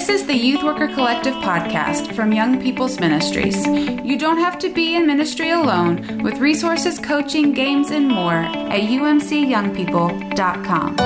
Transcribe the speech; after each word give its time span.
This 0.00 0.22
is 0.22 0.26
the 0.26 0.34
Youth 0.34 0.62
Worker 0.62 0.88
Collective 0.88 1.34
podcast 1.34 2.14
from 2.14 2.32
Young 2.32 2.58
People's 2.58 2.98
Ministries. 2.98 3.66
You 3.66 4.18
don't 4.18 4.38
have 4.38 4.58
to 4.60 4.72
be 4.72 4.96
in 4.96 5.06
ministry 5.06 5.50
alone 5.50 6.22
with 6.22 6.38
resources, 6.38 6.98
coaching, 6.98 7.52
games, 7.52 7.90
and 7.90 8.08
more 8.08 8.32
at 8.32 8.80
umcyoungpeople.com. 8.80 10.96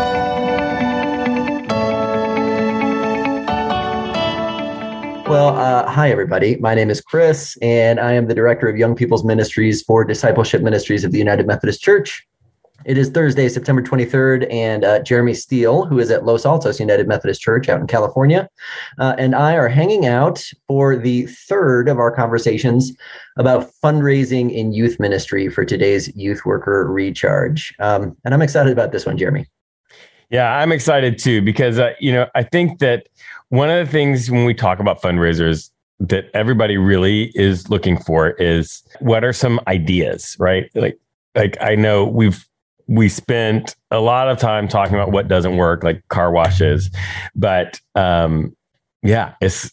Well, 5.28 5.56
uh, 5.56 5.90
hi, 5.90 6.12
everybody. 6.12 6.54
My 6.58 6.76
name 6.76 6.88
is 6.88 7.00
Chris, 7.00 7.58
and 7.60 7.98
I 7.98 8.12
am 8.12 8.28
the 8.28 8.34
Director 8.34 8.68
of 8.68 8.76
Young 8.76 8.94
People's 8.94 9.24
Ministries 9.24 9.82
for 9.82 10.04
Discipleship 10.04 10.62
Ministries 10.62 11.02
of 11.02 11.10
the 11.10 11.18
United 11.18 11.48
Methodist 11.48 11.82
Church. 11.82 12.24
It 12.84 12.98
is 12.98 13.08
Thursday, 13.08 13.48
September 13.48 13.82
23rd, 13.82 14.52
and 14.52 14.84
uh, 14.84 14.98
Jeremy 15.00 15.34
Steele, 15.34 15.86
who 15.86 15.98
is 15.98 16.10
at 16.10 16.24
Los 16.24 16.44
Altos 16.44 16.78
United 16.78 17.08
Methodist 17.08 17.40
Church 17.40 17.68
out 17.68 17.80
in 17.80 17.86
California, 17.86 18.48
uh, 18.98 19.14
and 19.18 19.34
I 19.34 19.54
are 19.54 19.68
hanging 19.68 20.06
out 20.06 20.44
for 20.68 20.96
the 20.96 21.26
third 21.26 21.88
of 21.88 21.98
our 21.98 22.10
conversations 22.10 22.92
about 23.38 23.70
fundraising 23.82 24.52
in 24.52 24.72
youth 24.72 25.00
ministry 25.00 25.48
for 25.48 25.64
today's 25.64 26.14
Youth 26.14 26.44
Worker 26.44 26.86
Recharge. 26.86 27.74
Um, 27.78 28.16
and 28.24 28.34
I'm 28.34 28.42
excited 28.42 28.72
about 28.72 28.92
this 28.92 29.06
one, 29.06 29.16
Jeremy. 29.16 29.46
Yeah, 30.30 30.54
I'm 30.56 30.72
excited 30.72 31.18
too, 31.18 31.40
because, 31.42 31.78
uh, 31.78 31.92
you 32.00 32.12
know, 32.12 32.26
I 32.34 32.42
think 32.42 32.80
that 32.80 33.08
one 33.48 33.70
of 33.70 33.86
the 33.86 33.90
things 33.90 34.30
when 34.30 34.44
we 34.44 34.52
talk 34.52 34.78
about 34.78 35.00
fundraisers 35.00 35.70
that 36.00 36.26
everybody 36.34 36.76
really 36.76 37.30
is 37.34 37.70
looking 37.70 37.96
for 37.96 38.30
is 38.32 38.82
what 39.00 39.24
are 39.24 39.32
some 39.32 39.60
ideas, 39.68 40.36
right? 40.38 40.70
Like, 40.74 40.98
like 41.34 41.56
I 41.60 41.76
know 41.76 42.04
we've 42.04 42.46
we 42.86 43.08
spent 43.08 43.76
a 43.90 44.00
lot 44.00 44.28
of 44.28 44.38
time 44.38 44.68
talking 44.68 44.94
about 44.94 45.10
what 45.10 45.28
doesn't 45.28 45.56
work, 45.56 45.82
like 45.82 46.06
car 46.08 46.30
washes. 46.30 46.90
But 47.34 47.80
um, 47.94 48.56
yeah, 49.02 49.34
it's 49.40 49.72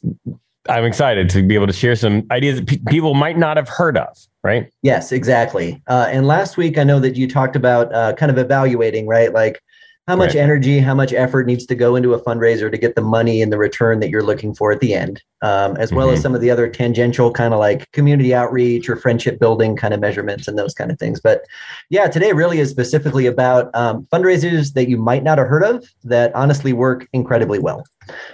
I'm 0.70 0.86
excited 0.86 1.30
to 1.32 1.44
be 1.44 1.56
able 1.56 1.68
to 1.68 1.74
share 1.74 1.96
some 1.96 2.28
ideas 2.32 2.60
that 2.60 2.68
pe- 2.68 2.78
people 2.88 3.14
might 3.14 3.38
not 3.38 3.58
have 3.58 3.68
heard 3.68 3.98
of. 3.98 4.18
Right? 4.44 4.72
Yes, 4.82 5.12
exactly. 5.12 5.82
Uh, 5.88 6.08
and 6.10 6.26
last 6.26 6.58
week, 6.58 6.78
I 6.78 6.84
know 6.84 7.00
that 7.00 7.16
you 7.16 7.28
talked 7.28 7.56
about 7.56 7.94
uh, 7.94 8.14
kind 8.14 8.32
of 8.32 8.40
evaluating, 8.40 9.06
right? 9.06 9.32
Like 9.32 9.62
how 10.08 10.16
much 10.16 10.30
right. 10.30 10.42
energy, 10.42 10.80
how 10.80 10.96
much 10.96 11.14
effort 11.14 11.46
needs 11.46 11.66
to 11.68 11.76
go 11.76 11.96
into 11.96 12.14
a 12.14 12.22
fundraiser 12.22 12.72
to 12.72 12.78
get 12.78 12.96
the 12.96 13.02
money 13.02 13.42
and 13.42 13.54
the 13.54 13.58
return 13.58 14.00
that 14.00 14.10
you're 14.10 14.24
looking 14.24 14.54
for 14.54 14.72
at 14.72 14.80
the 14.80 14.96
end, 14.96 15.22
um, 15.44 15.78
as 15.78 15.94
well 15.94 16.08
mm-hmm. 16.08 16.16
as 16.16 16.22
some 16.22 16.34
of 16.34 16.42
the 16.42 16.50
other 16.50 16.68
tangential 16.68 17.32
kind 17.32 17.54
of 17.54 17.60
like 17.60 17.90
community 17.92 18.34
outreach 18.34 18.90
or 18.90 18.96
friendship 18.96 19.40
building 19.40 19.76
kind 19.76 19.94
of 19.94 20.00
measurements 20.00 20.48
and 20.48 20.58
those 20.58 20.74
kind 20.74 20.90
of 20.92 20.98
things. 20.98 21.22
But 21.22 21.46
yeah, 21.90 22.08
today 22.08 22.34
really 22.34 22.60
is 22.60 22.70
specifically 22.70 23.28
about 23.28 23.70
um, 23.76 24.08
fundraisers 24.12 24.74
that 24.74 24.90
you 24.90 24.98
might 24.98 25.24
not 25.24 25.38
have 25.38 25.48
heard 25.48 25.64
of 25.64 25.88
that 26.04 26.34
honestly 26.34 26.74
work 26.74 27.08
incredibly 27.14 27.60
well. 27.60 27.86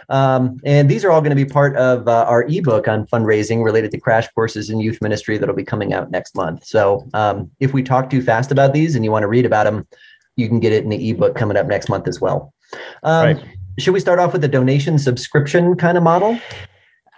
Um, 0.09 0.59
and 0.63 0.89
these 0.89 1.03
are 1.03 1.11
all 1.11 1.19
going 1.19 1.35
to 1.35 1.35
be 1.35 1.45
part 1.45 1.75
of 1.75 2.07
uh, 2.07 2.25
our 2.29 2.45
ebook 2.47 2.88
on 2.88 3.05
fundraising 3.07 3.63
related 3.63 3.91
to 3.91 3.99
crash 3.99 4.27
courses 4.29 4.69
in 4.69 4.79
youth 4.79 5.01
ministry 5.01 5.38
that'll 5.38 5.53
be 5.53 5.65
coming 5.65 5.93
out 5.93 6.09
next 6.11 6.33
month. 6.33 6.65
So 6.65 7.05
um, 7.13 7.51
if 7.59 7.73
we 7.73 7.83
talk 7.83 8.09
too 8.09 8.21
fast 8.21 8.51
about 8.51 8.73
these 8.73 8.95
and 8.95 9.03
you 9.03 9.11
want 9.11 9.23
to 9.23 9.27
read 9.27 9.45
about 9.45 9.65
them, 9.65 9.85
you 10.38 10.47
can 10.47 10.59
get 10.59 10.71
it 10.71 10.83
in 10.83 10.89
the 10.89 11.09
ebook 11.09 11.35
coming 11.35 11.57
up 11.57 11.67
next 11.67 11.89
month 11.89 12.07
as 12.07 12.21
well. 12.21 12.53
Um, 13.03 13.25
right. 13.25 13.45
Should 13.80 13.93
we 13.93 13.99
start 13.99 14.19
off 14.19 14.33
with 14.33 14.41
the 14.41 14.47
donation 14.47 14.97
subscription 14.97 15.75
kind 15.75 15.97
of 15.97 16.03
model? 16.03 16.39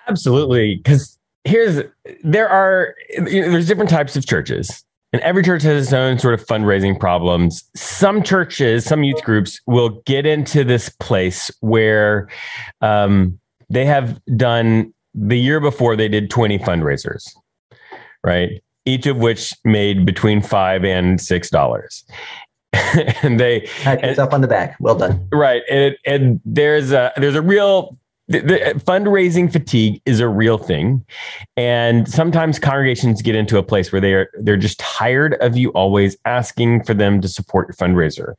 Absolutely, 0.08 0.76
because 0.78 1.18
here's 1.44 1.84
there 2.24 2.50
are 2.50 2.96
there's 3.18 3.68
different 3.68 3.90
types 3.90 4.16
of 4.16 4.26
churches. 4.26 4.84
And 5.12 5.22
every 5.24 5.42
church 5.42 5.64
has 5.64 5.86
its 5.86 5.94
own 5.94 6.20
sort 6.20 6.36
of 6.36 6.46
fundraising 6.46 7.00
problems. 7.00 7.68
Some 7.76 8.22
churches, 8.22 8.86
some 8.86 9.02
youth 9.02 9.24
groups 9.24 9.60
will 9.66 10.02
get 10.06 10.28
into 10.28 10.64
this 10.64 10.90
place 10.90 11.50
where 11.62 12.30
um, 12.82 13.40
they 13.72 13.86
have 13.86 14.22
done 14.38 14.94
the 15.16 15.38
year 15.38 15.60
before 15.60 15.96
they 15.96 16.08
did 16.08 16.30
20 16.30 16.60
fundraisers, 16.60 17.28
right? 18.24 18.62
Each 18.86 19.08
of 19.08 19.18
which 19.18 19.54
made 19.66 20.06
between 20.06 20.42
five 20.42 20.84
and 20.84 21.20
six 21.20 21.50
dollars. 21.50 22.06
and 23.24 23.40
they 23.40 23.62
pat 23.82 24.02
yourself 24.04 24.34
on 24.34 24.42
the 24.42 24.48
back. 24.48 24.76
Well 24.80 24.96
done. 24.96 25.28
Right, 25.32 25.64
and 25.70 25.96
and 26.06 26.40
there's 26.46 26.92
a 26.92 27.12
there's 27.18 27.36
a 27.36 27.42
real 27.42 27.98
the, 28.28 28.42
the, 28.42 28.58
fundraising 28.86 29.52
fatigue 29.52 30.02
is 30.06 30.20
a 30.20 30.28
real 30.28 30.60
thing, 30.60 31.04
and 31.58 32.08
sometimes 32.08 32.60
congregations 32.60 33.24
get 33.24 33.36
into 33.36 33.58
a 33.58 33.64
place 33.64 33.92
where 33.92 34.00
they're 34.00 34.30
they're 34.40 34.58
just 34.58 34.80
tired 34.80 35.34
of 35.42 35.58
you 35.58 35.70
always 35.70 36.16
asking 36.26 36.84
for 36.84 36.94
them 36.94 37.22
to 37.22 37.28
support 37.28 37.68
your 37.68 37.76
fundraiser, 37.76 38.36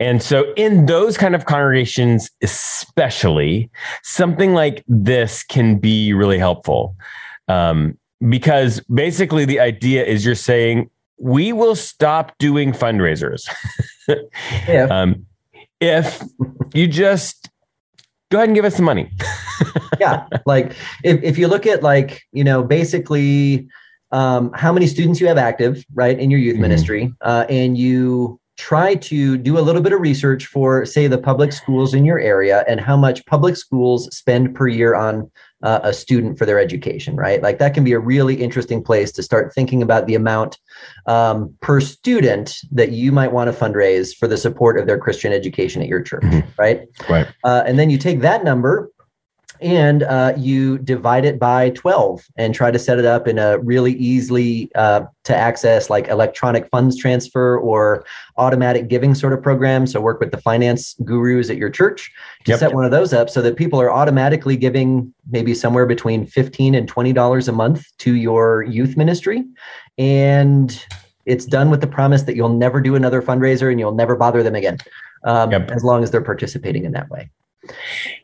and 0.00 0.22
so 0.22 0.52
in 0.56 0.86
those 0.86 1.16
kind 1.16 1.36
of 1.36 1.44
congregations, 1.46 2.30
especially 2.42 3.70
something 4.02 4.54
like 4.54 4.84
this 4.88 5.44
can 5.44 5.78
be 5.78 6.12
really 6.12 6.38
helpful. 6.38 6.96
Um, 7.46 7.96
because 8.28 8.80
basically 8.92 9.44
the 9.44 9.60
idea 9.60 10.04
is 10.04 10.24
you're 10.24 10.34
saying 10.34 10.90
we 11.18 11.52
will 11.52 11.74
stop 11.74 12.36
doing 12.38 12.72
fundraisers 12.72 13.48
if, 14.08 14.90
um, 14.90 15.26
if 15.80 16.22
you 16.74 16.86
just 16.86 17.50
go 18.30 18.38
ahead 18.38 18.48
and 18.48 18.54
give 18.54 18.64
us 18.64 18.76
some 18.76 18.84
money. 18.84 19.10
yeah. 20.00 20.26
Like 20.46 20.72
if, 21.02 21.22
if 21.22 21.38
you 21.38 21.48
look 21.48 21.66
at 21.66 21.82
like, 21.82 22.22
you 22.32 22.44
know, 22.44 22.62
basically 22.62 23.68
um, 24.12 24.52
how 24.54 24.72
many 24.72 24.86
students 24.86 25.20
you 25.20 25.26
have 25.26 25.38
active, 25.38 25.84
right, 25.94 26.18
in 26.18 26.30
your 26.30 26.40
youth 26.40 26.54
mm-hmm. 26.54 26.62
ministry, 26.62 27.12
uh, 27.22 27.46
and 27.48 27.76
you 27.76 28.40
try 28.56 28.94
to 28.96 29.38
do 29.38 29.58
a 29.58 29.60
little 29.60 29.80
bit 29.80 29.92
of 29.92 30.00
research 30.00 30.46
for, 30.46 30.84
say, 30.84 31.06
the 31.06 31.18
public 31.18 31.52
schools 31.52 31.94
in 31.94 32.04
your 32.04 32.18
area 32.18 32.64
and 32.66 32.80
how 32.80 32.96
much 32.96 33.24
public 33.26 33.56
schools 33.56 34.14
spend 34.14 34.54
per 34.54 34.66
year 34.66 34.94
on 34.94 35.30
uh, 35.62 35.80
a 35.82 35.92
student 35.92 36.38
for 36.38 36.46
their 36.46 36.58
education, 36.58 37.16
right? 37.16 37.42
Like 37.42 37.58
that 37.58 37.74
can 37.74 37.84
be 37.84 37.92
a 37.92 37.98
really 37.98 38.36
interesting 38.36 38.82
place 38.82 39.10
to 39.12 39.22
start 39.22 39.52
thinking 39.54 39.82
about 39.82 40.06
the 40.06 40.14
amount 40.14 40.58
um, 41.06 41.54
per 41.60 41.80
student 41.80 42.56
that 42.70 42.92
you 42.92 43.10
might 43.12 43.32
want 43.32 43.52
to 43.52 43.58
fundraise 43.58 44.14
for 44.14 44.28
the 44.28 44.36
support 44.36 44.78
of 44.78 44.86
their 44.86 44.98
Christian 44.98 45.32
education 45.32 45.82
at 45.82 45.88
your 45.88 46.02
church, 46.02 46.22
mm-hmm. 46.22 46.48
right? 46.58 46.88
Right. 47.08 47.26
Uh, 47.44 47.64
and 47.66 47.78
then 47.78 47.90
you 47.90 47.98
take 47.98 48.20
that 48.20 48.44
number 48.44 48.90
and 49.60 50.02
uh, 50.04 50.32
you 50.36 50.78
divide 50.78 51.24
it 51.24 51.38
by 51.38 51.70
12 51.70 52.26
and 52.36 52.54
try 52.54 52.70
to 52.70 52.78
set 52.78 52.98
it 52.98 53.04
up 53.04 53.26
in 53.26 53.38
a 53.38 53.58
really 53.58 53.92
easily 53.94 54.70
uh, 54.74 55.02
to 55.24 55.36
access 55.36 55.90
like 55.90 56.08
electronic 56.08 56.68
funds 56.68 56.96
transfer 56.96 57.58
or 57.58 58.04
automatic 58.36 58.88
giving 58.88 59.14
sort 59.14 59.32
of 59.32 59.42
program 59.42 59.86
so 59.86 60.00
work 60.00 60.20
with 60.20 60.30
the 60.30 60.40
finance 60.40 60.94
gurus 61.04 61.50
at 61.50 61.56
your 61.56 61.70
church 61.70 62.12
to 62.44 62.52
yep. 62.52 62.60
set 62.60 62.74
one 62.74 62.84
of 62.84 62.90
those 62.90 63.12
up 63.12 63.28
so 63.28 63.42
that 63.42 63.56
people 63.56 63.80
are 63.80 63.90
automatically 63.90 64.56
giving 64.56 65.12
maybe 65.30 65.54
somewhere 65.54 65.86
between 65.86 66.26
15 66.26 66.74
and 66.74 66.88
20 66.88 67.12
dollars 67.12 67.48
a 67.48 67.52
month 67.52 67.84
to 67.98 68.14
your 68.14 68.62
youth 68.64 68.96
ministry 68.96 69.44
and 69.98 70.84
it's 71.26 71.44
done 71.44 71.68
with 71.68 71.80
the 71.80 71.86
promise 71.86 72.22
that 72.22 72.36
you'll 72.36 72.48
never 72.48 72.80
do 72.80 72.94
another 72.94 73.20
fundraiser 73.20 73.70
and 73.70 73.78
you'll 73.78 73.94
never 73.94 74.16
bother 74.16 74.42
them 74.42 74.54
again 74.54 74.78
um, 75.24 75.50
yep. 75.50 75.70
as 75.70 75.84
long 75.84 76.02
as 76.02 76.10
they're 76.10 76.22
participating 76.22 76.84
in 76.84 76.92
that 76.92 77.10
way 77.10 77.28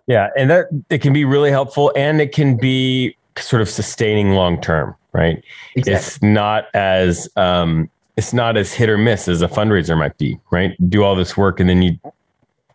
yeah, 0.07 0.31
and 0.37 0.51
that 0.51 0.67
it 0.91 1.01
can 1.01 1.13
be 1.13 1.25
really 1.25 1.51
helpful 1.51 1.93
and 1.97 2.21
it 2.21 2.33
can 2.33 2.57
be 2.57 3.17
sort 3.37 3.63
of 3.63 3.69
sustaining 3.69 4.33
long 4.33 4.61
term, 4.61 4.95
right? 5.13 5.43
Exactly. 5.75 5.95
It's 5.95 6.23
not 6.23 6.67
as 6.75 7.29
um 7.37 7.91
it's 8.17 8.33
not 8.33 8.57
as 8.57 8.73
hit 8.73 8.89
or 8.89 8.97
miss 8.97 9.27
as 9.27 9.43
a 9.43 9.49
fundraiser 9.49 9.99
might 9.99 10.17
be, 10.19 10.39
right? 10.51 10.77
Do 10.89 11.03
all 11.03 11.17
this 11.17 11.37
work 11.37 11.59
and 11.59 11.69
then 11.69 11.83
you 11.83 11.99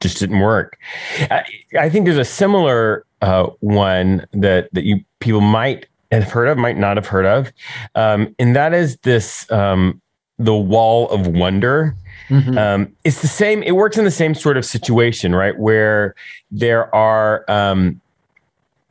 just 0.02 0.18
didn't 0.18 0.40
work. 0.40 0.78
I, 1.30 1.44
I 1.80 1.90
think 1.90 2.06
there's 2.06 2.18
a 2.18 2.25
similar 2.25 3.06
uh, 3.22 3.47
one 3.59 4.25
that 4.34 4.69
that 4.74 4.84
you 4.84 5.03
people 5.19 5.41
might 5.41 5.88
have 6.12 6.30
heard 6.31 6.47
of, 6.47 6.57
might 6.57 6.78
not 6.78 6.97
have 6.97 7.06
heard 7.06 7.25
of, 7.25 7.51
um, 7.96 8.36
and 8.40 8.56
that 8.56 8.74
is 8.74 8.97
this 8.97 9.50
um, 9.51 10.01
the 10.40 10.56
wall 10.56 11.10
of 11.10 11.28
wonder. 11.28 11.96
Mm-hmm. 12.30 12.58
Um, 12.58 12.96
it's 13.04 13.22
the 13.22 13.28
same. 13.28 13.62
It 13.64 13.74
works 13.74 13.98
in 13.98 14.06
the 14.06 14.12
same 14.12 14.34
sort 14.34 14.58
of 14.58 14.66
situation, 14.66 15.36
right? 15.36 15.58
Where 15.58 16.16
there 16.52 16.94
are 16.96 17.44
um, 17.50 18.02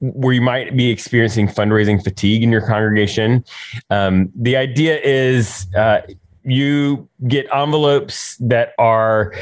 where 0.00 0.32
you 0.32 0.40
might 0.40 0.76
be 0.76 0.90
experiencing 0.90 1.49
fundraising 1.49 2.02
fatigue 2.02 2.43
in 2.43 2.52
your 2.52 2.64
congregation. 2.67 3.44
Um, 3.90 4.31
the 4.34 4.56
idea 4.56 5.00
is 5.00 5.67
uh, 5.75 6.02
you 6.50 7.08
get 7.26 7.46
envelopes 7.52 8.36
that 8.38 8.72
are 8.78 9.34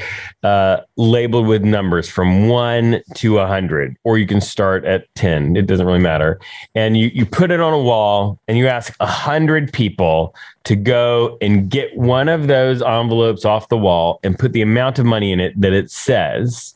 uh, 0.43 0.79
labeled 0.97 1.47
with 1.47 1.63
numbers 1.63 2.09
from 2.09 2.49
one 2.49 3.03
to 3.15 3.39
a 3.39 3.47
hundred, 3.47 3.97
or 4.05 4.19
you 4.19 4.27
can 4.27 4.41
start 4.41 4.85
at 4.85 5.07
10. 5.15 5.57
It 5.57 5.67
doesn't 5.67 5.87
really 5.87 5.99
matter. 5.99 6.41
And 6.75 6.97
you, 6.97 7.11
you 7.15 7.27
put 7.27 7.51
it 7.51 7.61
on 7.61 7.73
a 7.73 7.81
wall 7.81 8.41
and 8.49 8.59
you 8.59 8.67
ask 8.69 8.95
a 9.01 9.07
hundred 9.07 9.73
people 9.73 10.35
to 10.65 10.77
go 10.77 11.39
and 11.41 11.69
get 11.69 11.97
one 11.97 12.29
of 12.29 12.49
those 12.49 12.83
envelopes 12.83 13.45
off 13.45 13.69
the 13.69 13.79
wall 13.79 14.21
and 14.23 14.39
put 14.39 14.53
the 14.53 14.63
amount 14.63 14.99
of 14.99 15.07
money 15.07 15.33
in 15.33 15.41
it 15.41 15.59
that 15.61 15.73
it 15.73 15.91
says 15.91 16.75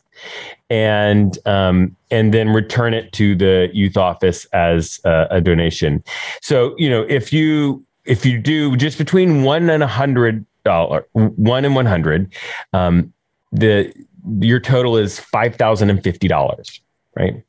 and 0.69 1.39
um, 1.47 1.97
and 2.11 2.33
then 2.33 2.51
return 2.51 2.95
it 2.95 3.13
to 3.13 3.35
the 3.35 3.69
youth 3.73 3.97
office 3.97 4.45
as 4.47 5.01
a, 5.05 5.27
a 5.31 5.41
donation. 5.41 6.03
So 6.41 6.75
you 6.79 6.89
know 6.89 7.03
if 7.09 7.33
you 7.33 7.85
if 8.05 8.25
you 8.27 8.39
do 8.39 8.77
just 8.77 8.99
between 8.99 9.43
one 9.43 9.69
and 9.71 9.83
a 9.83 9.87
hundred 9.87 10.45
dollar, 10.65 11.07
one 11.13 11.65
and 11.65 11.75
one 11.75 11.87
hundred, 11.87 12.33
um, 12.73 13.13
the 13.53 13.93
your 14.41 14.61
total 14.61 14.97
is 14.97 15.19
five 15.19 15.57
thousand 15.57 15.91
and 15.91 16.03
fifty 16.03 16.29
dollars, 16.29 16.81
right? 17.17 17.43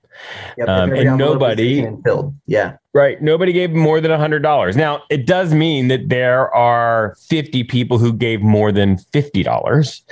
Yep, 0.58 0.70
Um, 0.70 0.94
and 0.94 1.18
nobody- 1.18 1.88
filled. 2.04 2.36
Yeah. 2.46 2.74
Right. 2.94 3.22
Nobody 3.22 3.54
gave 3.54 3.72
more 3.72 4.02
than 4.02 4.12
$100. 4.12 4.76
Now, 4.76 5.02
it 5.10 5.26
does 5.26 5.54
mean 5.54 5.88
that 5.88 6.10
there 6.10 6.54
are 6.54 7.16
50 7.30 7.64
people 7.64 7.98
who 7.98 8.12
gave 8.12 8.42
more 8.42 8.72
than 8.72 8.98
$50, 8.98 9.44
dollars 9.44 10.04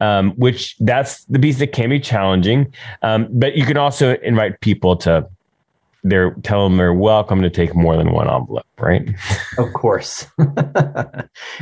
um, 0.00 0.30
which 0.36 0.76
that's 0.78 1.24
the 1.24 1.38
piece 1.40 1.58
that 1.58 1.72
can 1.72 1.90
be 1.90 1.98
challenging. 2.00 2.72
Um, 3.02 3.26
but 3.32 3.56
you 3.56 3.66
can 3.66 3.76
also 3.76 4.14
invite 4.22 4.60
people 4.60 4.96
to 4.98 5.28
they're 6.04 6.32
tell 6.42 6.68
them 6.68 6.76
they're 6.78 6.94
welcome 6.94 7.42
to 7.42 7.50
take 7.50 7.74
more 7.74 7.96
than 7.96 8.12
one 8.12 8.28
envelope, 8.30 8.64
right? 8.78 9.08
Of 9.58 9.72
course. 9.74 10.26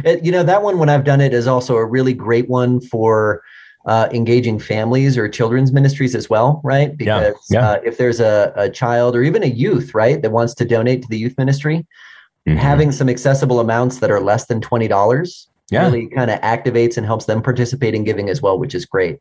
It- 0.05 0.25
you 0.25 0.33
know, 0.33 0.43
that 0.43 0.63
one, 0.63 0.79
when 0.79 0.89
I've 0.89 1.05
done 1.05 1.21
it, 1.21 1.35
is 1.35 1.47
also 1.47 1.77
a 1.77 1.85
really 1.85 2.13
great 2.15 2.49
one 2.49 2.81
for 2.81 3.43
uh, 3.87 4.09
engaging 4.13 4.59
families 4.59 5.17
or 5.17 5.29
children's 5.29 5.73
ministries 5.73 6.15
as 6.15 6.29
well, 6.29 6.61
right? 6.65 6.93
Yeah, 6.99 7.21
Because 7.31 7.47
yeah. 7.51 7.71
Uh, 7.71 7.81
if 7.85 7.97
there's 7.99 8.21
a, 8.21 8.53
a 8.57 8.69
child 8.71 9.17
or 9.17 9.23
even 9.23 9.43
a 9.43 9.47
youth, 9.47 9.95
right, 9.95 10.21
that 10.23 10.31
wants 10.31 10.55
to 10.55 10.65
donate 10.65 11.03
to 11.03 11.09
the 11.09 11.19
youth 11.19 11.37
ministry, 11.39 11.87
Mhm. 12.47 12.57
having 12.57 12.93
some 12.93 13.09
accessible 13.09 13.61
amounts 13.61 13.99
that 13.99 14.11
are 14.11 14.21
less 14.21 14.47
than 14.47 14.61
$20 14.61 15.47
Yeah. 15.71 15.85
really 15.85 16.07
kind 16.09 16.31
of 16.31 16.41
activates 16.41 16.97
and 16.97 17.05
helps 17.05 17.27
them 17.27 17.43
participate 17.43 17.95
in 17.95 18.05
giving 18.05 18.31
as 18.31 18.41
well, 18.41 18.59
which 18.59 18.75
is 18.75 18.87
great. 18.87 19.19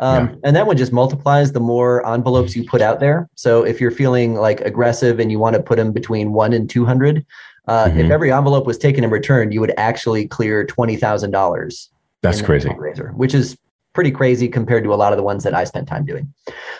Um, 0.00 0.38
And 0.44 0.54
that 0.54 0.66
one 0.66 0.76
just 0.76 0.92
multiplies 0.92 1.52
the 1.52 1.60
more 1.60 2.06
envelopes 2.06 2.54
you 2.54 2.64
put 2.64 2.80
out 2.80 3.00
there. 3.00 3.28
So 3.34 3.64
if 3.64 3.80
you're 3.80 3.90
feeling 3.90 4.34
like 4.36 4.60
aggressive 4.60 5.18
and 5.18 5.30
you 5.32 5.38
want 5.38 5.56
to 5.56 5.62
put 5.62 5.76
them 5.76 5.92
between 5.92 6.32
one 6.32 6.52
and 6.52 6.70
200, 6.70 7.24
uh, 7.66 7.88
if 7.90 8.06
Mhm. 8.06 8.10
every 8.10 8.32
envelope 8.32 8.66
was 8.66 8.78
taken 8.78 9.02
and 9.04 9.12
returned, 9.12 9.52
you 9.52 9.60
would 9.60 9.74
actually 9.76 10.26
clear 10.26 10.64
$20,000. 10.64 11.90
That's 12.22 12.40
crazy. 12.42 12.68
fundraiser, 12.68 13.12
which 13.14 13.34
is 13.34 13.56
pretty 13.92 14.10
crazy 14.10 14.48
compared 14.48 14.84
to 14.84 14.94
a 14.94 14.96
lot 14.96 15.12
of 15.12 15.16
the 15.16 15.22
ones 15.22 15.42
that 15.44 15.54
I 15.54 15.64
spent 15.64 15.88
time 15.88 16.04
doing. 16.04 16.32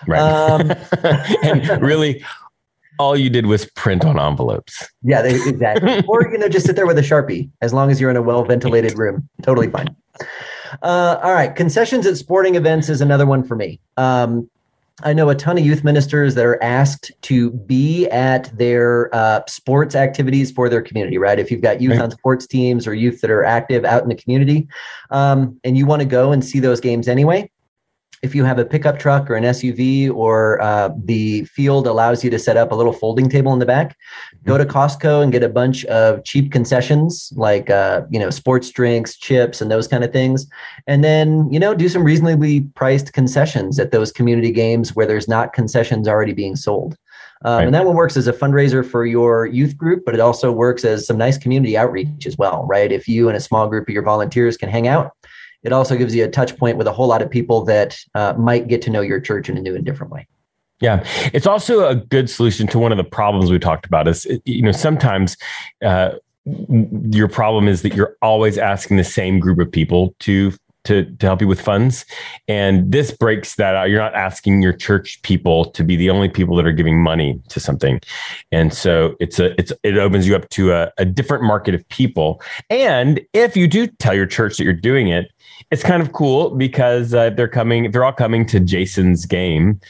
Right. 0.07 0.21
Um, 0.21 0.73
and 1.43 1.83
really, 1.83 2.25
all 2.99 3.17
you 3.17 3.31
did 3.31 3.47
was 3.47 3.65
print 3.77 4.05
on 4.05 4.19
envelopes. 4.19 4.89
Yeah, 5.03 5.23
they, 5.23 5.35
exactly. 5.49 6.03
or 6.09 6.29
you 6.31 6.39
know, 6.39 6.49
just 6.49 6.67
sit 6.67 6.75
there 6.77 6.87
with 6.87 6.99
a 6.99 7.03
sharpie. 7.03 7.51
As 7.63 7.73
long 7.73 7.91
as 7.91 8.01
you're 8.01 8.11
in 8.11 8.17
a 8.17 8.23
well 8.23 8.45
ventilated 8.45 8.99
room, 8.99 9.29
totally 9.43 9.69
fine. 9.69 9.95
Uh, 10.83 11.19
all 11.23 11.33
right, 11.33 11.55
concessions 11.55 12.07
at 12.07 12.17
sporting 12.17 12.55
events 12.55 12.89
is 12.89 13.01
another 13.01 13.27
one 13.27 13.43
for 13.43 13.57
me. 13.57 13.81
Um, 13.97 14.49
I 15.05 15.13
know 15.13 15.29
a 15.29 15.35
ton 15.35 15.57
of 15.57 15.65
youth 15.65 15.85
ministers 15.85 16.35
that 16.35 16.45
are 16.45 16.61
asked 16.63 17.13
to 17.23 17.51
be 17.53 18.09
at 18.09 18.57
their 18.59 19.15
uh, 19.15 19.43
sports 19.47 19.95
activities 19.95 20.51
for 20.51 20.69
their 20.69 20.83
community. 20.83 21.19
Right, 21.19 21.39
if 21.39 21.51
you've 21.51 21.63
got 21.63 21.81
youth 21.81 21.93
Right. 21.93 22.03
on 22.03 22.11
sports 22.11 22.47
teams 22.47 22.87
or 22.87 22.95
youth 22.95 23.21
that 23.21 23.31
are 23.31 23.45
active 23.45 23.85
out 23.85 24.03
in 24.03 24.09
the 24.09 24.17
community, 24.17 24.67
um, 25.11 25.59
and 25.63 25.77
you 25.79 25.87
want 25.87 26.01
to 26.03 26.09
go 26.09 26.33
and 26.33 26.45
see 26.45 26.59
those 26.59 26.81
games 26.81 27.07
anyway, 27.07 27.49
if 28.23 28.35
you 28.35 28.45
have 28.45 28.59
a 28.59 28.65
pickup 28.65 28.99
truck 28.99 29.31
or 29.31 29.35
an 29.35 29.45
SUV 29.45 30.13
or 30.13 30.61
uh, 30.61 30.91
the 31.05 31.45
field 31.45 31.87
allows 31.87 32.25
you 32.25 32.31
to 32.31 32.39
set 32.39 32.57
up 32.57 32.73
a 32.73 32.75
little 32.75 32.93
folding 32.93 33.29
table 33.29 33.53
in 33.53 33.59
the 33.59 33.67
back, 33.67 33.97
go 34.45 34.59
to 34.59 34.65
Costco 34.65 35.23
and 35.23 35.33
get 35.33 35.43
a 35.43 35.49
bunch 35.49 35.85
of 35.87 36.25
cheap 36.25 36.51
concessions 36.53 37.33
like 37.37 37.71
uh, 37.71 38.03
you 38.11 38.19
know 38.19 38.31
sports 38.31 38.71
drinks, 38.71 39.17
chips, 39.17 39.61
and 39.61 39.71
those 39.71 39.89
kind 39.89 40.05
of 40.05 40.13
things, 40.13 40.47
and 40.87 41.05
then 41.05 41.51
you 41.53 41.59
know 41.59 41.75
do 41.75 41.89
some 41.89 42.03
reasonably 42.03 42.63
priced 42.75 43.13
concessions 43.13 43.79
at 43.79 43.91
those 43.91 44.13
community 44.13 44.51
games 44.51 44.95
where 44.95 45.07
there's 45.07 45.29
not 45.29 45.53
concessions 45.53 46.09
already 46.09 46.33
being 46.33 46.57
sold. 46.57 46.97
Um, 47.45 47.59
Right. 47.59 47.65
And 47.67 47.75
that 47.75 47.85
one 47.85 47.95
works 47.95 48.17
as 48.17 48.27
a 48.27 48.33
fundraiser 48.33 48.85
for 48.85 49.07
your 49.07 49.47
youth 49.47 49.77
group, 49.77 50.05
but 50.05 50.15
it 50.15 50.21
also 50.21 50.51
works 50.51 50.85
as 50.85 51.07
some 51.07 51.17
nice 51.17 51.39
community 51.39 51.77
outreach 51.77 52.27
as 52.27 52.37
well, 52.37 52.67
right? 52.69 52.91
If 52.91 53.07
you 53.07 53.29
and 53.29 53.37
a 53.37 53.41
small 53.41 53.69
group 53.69 53.89
of 53.89 53.95
your 53.95 54.03
volunteers 54.03 54.57
can 54.57 54.69
hang 54.69 54.89
out, 54.89 55.13
it 55.63 55.73
also 55.73 55.97
gives 55.97 56.15
you 56.15 56.25
a 56.25 56.29
touch 56.29 56.57
point 56.57 56.77
with 56.77 56.87
a 56.87 56.93
whole 56.93 57.09
lot 57.09 57.23
of 57.23 57.31
people 57.31 57.65
that 57.65 57.99
uh, 58.15 58.35
might 58.39 58.69
get 58.69 58.83
to 58.83 58.91
know 58.91 59.01
your 59.01 59.21
church 59.21 59.49
in 59.49 59.57
a 59.57 59.61
new 59.61 59.75
and 59.75 59.85
different 59.85 60.13
way. 60.13 60.27
Yeah, 60.81 61.05
it's 61.33 61.47
also 61.47 61.89
a 61.89 61.97
good 61.97 62.31
solution 62.31 62.69
to 62.69 62.79
one 62.79 62.93
of 62.93 62.99
the 62.99 63.05
problems 63.05 63.51
we 63.51 63.59
talked 63.59 63.85
about. 63.85 64.07
Is 64.07 64.27
you 64.45 64.63
know 64.63 64.73
sometimes 64.73 65.37
uh, 65.85 66.11
your 67.11 67.29
problem 67.29 67.67
is 67.67 67.83
that 67.83 67.95
you're 67.95 68.17
always 68.23 68.59
asking 68.59 68.97
the 68.97 69.05
same 69.05 69.41
group 69.41 69.59
of 69.59 69.71
people 69.71 70.15
to 70.21 70.53
to 70.85 71.05
to 71.17 71.27
help 71.27 71.41
you 71.41 71.49
with 71.49 71.61
funds, 71.61 72.05
and 72.47 72.93
this 72.93 73.11
breaks 73.11 73.57
that 73.57 73.75
out. 73.75 73.91
You're 73.91 74.01
not 74.01 74.15
asking 74.15 74.63
your 74.63 74.73
church 74.73 75.21
people 75.23 75.65
to 75.73 75.83
be 75.83 75.97
the 75.97 76.11
only 76.11 76.29
people 76.29 76.55
that 76.57 76.67
are 76.67 76.73
giving 76.73 77.03
money 77.03 77.41
to 77.49 77.59
something, 77.59 78.01
and 78.53 78.73
so 78.73 79.17
it's 79.19 79.41
a 79.41 79.59
it's 79.59 79.73
it 79.83 79.99
opens 79.99 80.29
you 80.29 80.37
up 80.37 80.49
to 80.51 80.73
a, 80.73 80.93
a 80.97 81.05
different 81.05 81.43
market 81.43 81.75
of 81.75 81.87
people. 81.89 82.41
And 82.71 83.21
if 83.33 83.57
you 83.57 83.67
do 83.67 83.89
tell 83.89 84.15
your 84.15 84.27
church 84.27 84.59
that 84.59 84.65
you're 84.65 84.73
doing 84.73 85.09
it, 85.09 85.33
it's 85.71 85.83
kind 85.83 86.03
of 86.03 86.13
cool 86.13 86.51
because 86.51 87.15
uh, 87.15 87.31
they're 87.31 87.49
coming. 87.49 87.91
They're 87.91 88.05
all 88.05 88.13
coming 88.13 88.47
to 88.47 88.61
Jason's 88.61 89.27
game. 89.27 89.81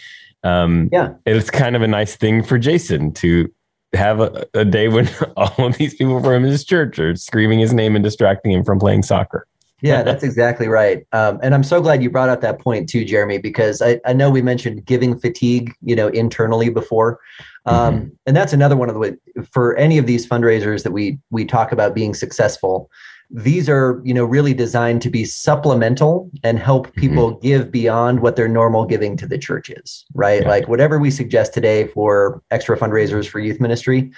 Um, 0.45 0.89
Yeah. 0.93 1.15
it's 1.27 1.51
kind 1.51 1.77
of 1.77 1.83
a 1.83 1.89
nice 1.89 2.17
thing 2.17 2.43
for 2.43 2.59
Jason 2.59 3.13
to 3.15 3.53
have 3.95 4.21
a, 4.21 4.47
a 4.55 4.65
day 4.65 4.89
when 4.89 5.09
all 5.37 5.67
of 5.67 5.77
these 5.79 5.95
people 5.95 6.23
from 6.23 6.43
his 6.45 6.65
church 6.65 6.99
are 6.99 7.15
screaming 7.17 7.59
his 7.59 7.73
name 7.73 7.97
and 7.97 8.05
distracting 8.05 8.53
him 8.53 8.65
from 8.65 8.79
playing 8.79 9.03
soccer. 9.03 9.47
Yeah, 9.81 10.03
that's 10.03 10.25
exactly 10.25 10.67
right. 10.67 11.07
Um, 11.13 11.39
and 11.41 11.55
I'm 11.55 11.63
so 11.63 11.81
glad 11.81 12.03
you 12.03 12.11
brought 12.11 12.29
up 12.29 12.41
that 12.41 12.59
point 12.59 12.89
too, 12.89 13.05
Jeremy, 13.05 13.39
because 13.39 13.81
I, 13.81 14.01
I 14.05 14.13
know 14.13 14.29
we 14.29 14.43
mentioned 14.43 14.85
giving 14.85 15.17
fatigue, 15.17 15.73
you 15.83 15.95
know, 15.95 16.09
internally 16.09 16.69
before. 16.69 17.21
Um, 17.65 18.11
And 18.27 18.37
that's 18.37 18.53
another 18.53 18.77
one 18.77 18.89
of 18.89 18.97
the 18.97 19.17
for 19.53 19.77
any 19.77 19.99
of 19.99 20.07
these 20.07 20.27
fundraisers 20.27 20.83
that 20.83 20.91
we 20.91 21.19
we 21.31 21.45
talk 21.45 21.71
about 21.71 21.95
being 21.95 22.13
successful. 22.15 22.91
These 23.31 23.69
are, 23.69 24.01
you 24.05 24.15
know, 24.15 24.25
really 24.25 24.55
designed 24.55 25.03
to 25.03 25.11
be 25.11 25.25
supplemental 25.25 26.31
and 26.43 26.59
help 26.59 26.95
people 26.95 27.33
give 27.33 27.71
beyond 27.71 28.21
what 28.21 28.37
their 28.37 28.49
normal 28.49 28.87
giving 28.87 29.17
to 29.19 29.27
the 29.27 29.37
church 29.37 29.69
is, 29.69 30.07
right? 30.15 30.43
Yeah. 30.43 30.49
Like 30.49 30.69
whatever 30.69 30.99
we 30.99 31.11
suggest 31.11 31.53
today 31.53 31.89
for 31.89 32.43
extra 32.51 32.79
fundraisers 32.79 33.29
for 33.29 33.39
youth 33.39 33.61
ministry, 33.61 34.11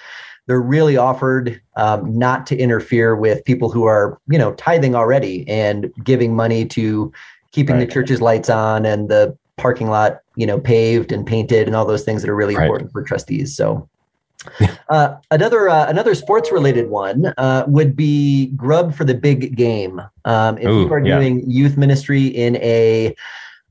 they're 0.47 0.61
really 0.61 0.95
offered 0.97 1.61
um, 1.75 2.17
not 2.17 2.45
to 2.47 2.57
interfere 2.57 3.15
with 3.15 3.43
people 3.45 3.69
who 3.69 3.83
are 3.83 4.19
you 4.29 4.39
know 4.39 4.53
tithing 4.53 4.95
already 4.95 5.47
and 5.47 5.91
giving 6.03 6.35
money 6.35 6.65
to 6.65 7.11
keeping 7.51 7.75
Right. 7.75 7.85
the 7.87 7.93
church's 7.93 8.21
lights 8.21 8.49
on 8.49 8.85
and 8.85 9.09
the 9.09 9.37
parking 9.57 9.89
lot 9.89 10.19
you 10.35 10.45
know 10.47 10.59
paved 10.59 11.11
and 11.11 11.27
painted 11.27 11.67
and 11.67 11.75
all 11.75 11.85
those 11.85 12.03
things 12.03 12.21
that 12.23 12.29
are 12.31 12.35
really 12.35 12.55
Right. 12.55 12.63
important 12.63 12.91
for 12.91 13.03
trustees 13.03 13.55
so 13.55 13.87
uh, 14.89 15.15
another 15.31 15.69
uh, 15.69 15.87
another 15.87 16.15
sports 16.15 16.51
related 16.51 16.89
one 16.89 17.27
uh, 17.37 17.63
would 17.67 17.95
be 17.95 18.47
grub 18.55 18.93
for 18.93 19.03
the 19.03 19.13
big 19.13 19.55
game 19.55 20.01
um, 20.25 20.57
if 20.57 20.67
Ooh, 20.67 20.81
you 20.81 20.93
are 20.93 20.99
yeah. 20.99 21.17
doing 21.17 21.49
youth 21.49 21.77
ministry 21.77 22.25
in 22.27 22.55
a 22.57 23.15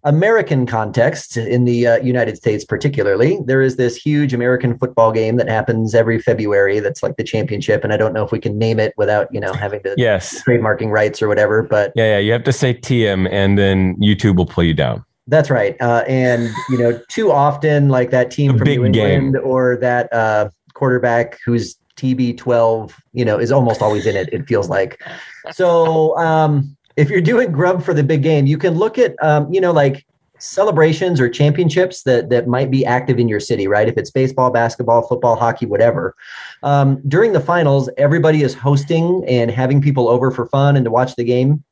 American 0.04 0.64
context, 0.64 1.36
in 1.36 1.66
the 1.66 1.86
uh, 1.86 1.96
United 1.98 2.34
States 2.34 2.64
particularly, 2.64 3.38
there 3.44 3.60
is 3.60 3.76
this 3.76 3.96
huge 3.96 4.32
American 4.32 4.78
football 4.78 5.12
game 5.12 5.36
that 5.36 5.46
happens 5.46 5.94
every 5.94 6.18
February. 6.18 6.80
That's 6.80 7.02
like 7.02 7.16
the 7.16 7.24
championship, 7.24 7.84
and 7.84 7.92
I 7.92 7.98
don't 7.98 8.14
know 8.14 8.24
if 8.24 8.32
we 8.32 8.38
can 8.38 8.56
name 8.56 8.80
it 8.80 8.94
without 8.96 9.28
you 9.30 9.40
know 9.40 9.52
having 9.52 9.82
to 9.82 9.94
Yes. 9.98 10.42
trademarking 10.42 10.90
rights 10.90 11.20
or 11.20 11.28
whatever. 11.28 11.62
But 11.62 11.92
Yeah, 11.94 12.12
yeah. 12.12 12.18
You 12.18 12.32
have 12.32 12.44
to 12.44 12.52
say 12.52 12.72
TM 12.72 13.28
and 13.30 13.58
then 13.58 13.94
YouTube 13.96 14.36
will 14.36 14.46
pull 14.46 14.64
you 14.64 14.72
down. 14.72 15.04
that's 15.26 15.50
right. 15.50 15.76
Uh, 15.82 16.02
and 16.08 16.48
you 16.70 16.78
know, 16.78 16.98
too 17.10 17.30
often, 17.30 17.90
like 17.90 18.08
that 18.10 18.30
team 18.30 18.52
A 18.54 18.58
from 18.58 18.64
big 18.64 18.80
New 18.80 18.90
game. 18.92 19.26
England 19.26 19.36
or 19.44 19.76
that 19.82 20.10
uh, 20.14 20.48
quarterback 20.80 21.38
who's 21.44 21.76
TB12, 21.96 22.94
you 23.12 23.24
know, 23.26 23.38
is 23.38 23.52
almost 23.52 23.82
always 23.82 24.06
in 24.06 24.16
it. 24.16 24.30
It 24.32 24.48
feels 24.48 24.68
like. 24.68 25.00
So 25.52 26.16
um, 26.18 26.76
if 26.96 27.08
you're 27.08 27.22
doing 27.22 27.50
grub 27.50 27.82
for 27.82 27.94
the 27.94 28.02
big 28.02 28.22
game, 28.22 28.46
you 28.46 28.58
can 28.58 28.74
look 28.74 28.98
at 28.98 29.14
um, 29.24 29.50
you 29.50 29.58
know 29.58 29.72
like 29.72 30.04
celebrations 30.38 31.18
or 31.18 31.30
championships 31.30 32.02
that 32.02 32.28
that 32.28 32.46
might 32.46 32.70
be 32.70 32.84
active 32.84 33.18
in 33.18 33.26
your 33.26 33.40
city, 33.40 33.66
right? 33.66 33.88
If 33.88 33.96
it's 33.96 34.10
baseball, 34.10 34.50
basketball, 34.50 35.08
football, 35.08 35.34
hockey, 35.34 35.64
whatever. 35.64 36.14
Um, 36.62 37.00
during 37.08 37.32
the 37.32 37.40
finals, 37.40 37.88
everybody 37.96 38.42
is 38.42 38.52
hosting 38.52 39.24
and 39.26 39.50
having 39.50 39.80
people 39.80 40.08
over 40.08 40.30
for 40.30 40.44
fun 40.46 40.76
and 40.76 40.84
to 40.84 40.90
watch 40.90 41.16
the 41.16 41.24
game. 41.24 41.64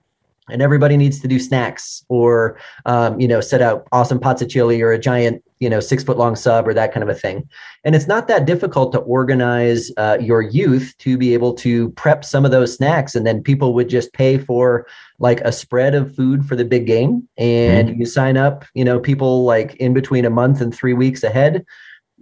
And 0.50 0.62
everybody 0.62 0.96
needs 0.96 1.20
to 1.20 1.28
do 1.28 1.38
snacks 1.38 2.04
or, 2.08 2.58
um, 2.86 3.18
you 3.20 3.28
know, 3.28 3.40
set 3.40 3.62
out 3.62 3.86
awesome 3.92 4.18
pots 4.18 4.42
of 4.42 4.48
chili 4.48 4.80
or 4.82 4.92
a 4.92 4.98
giant, 4.98 5.42
you 5.58 5.68
know, 5.68 5.80
six 5.80 6.04
foot 6.04 6.18
long 6.18 6.36
sub 6.36 6.66
or 6.66 6.74
that 6.74 6.92
kind 6.92 7.02
of 7.02 7.08
a 7.08 7.14
thing. 7.14 7.48
And 7.84 7.94
it's 7.94 8.06
not 8.06 8.28
that 8.28 8.46
difficult 8.46 8.92
to 8.92 9.00
organize 9.00 9.90
uh, 9.96 10.18
your 10.20 10.40
youth 10.40 10.94
to 10.98 11.18
be 11.18 11.34
able 11.34 11.54
to 11.54 11.90
prep 11.90 12.24
some 12.24 12.44
of 12.44 12.50
those 12.50 12.74
snacks. 12.74 13.14
And 13.14 13.26
then 13.26 13.42
people 13.42 13.74
would 13.74 13.88
just 13.88 14.12
pay 14.12 14.38
for 14.38 14.86
like 15.18 15.40
a 15.40 15.52
spread 15.52 15.94
of 15.94 16.14
food 16.14 16.46
for 16.46 16.56
the 16.56 16.64
big 16.64 16.86
game. 16.86 17.28
And 17.36 17.98
you 17.98 18.06
sign 18.06 18.36
up, 18.36 18.64
you 18.74 18.84
know, 18.84 19.00
people 19.00 19.44
like 19.44 19.74
in 19.76 19.94
between 19.94 20.24
a 20.24 20.30
month 20.30 20.60
and 20.60 20.74
three 20.74 20.94
weeks 20.94 21.22
ahead 21.24 21.64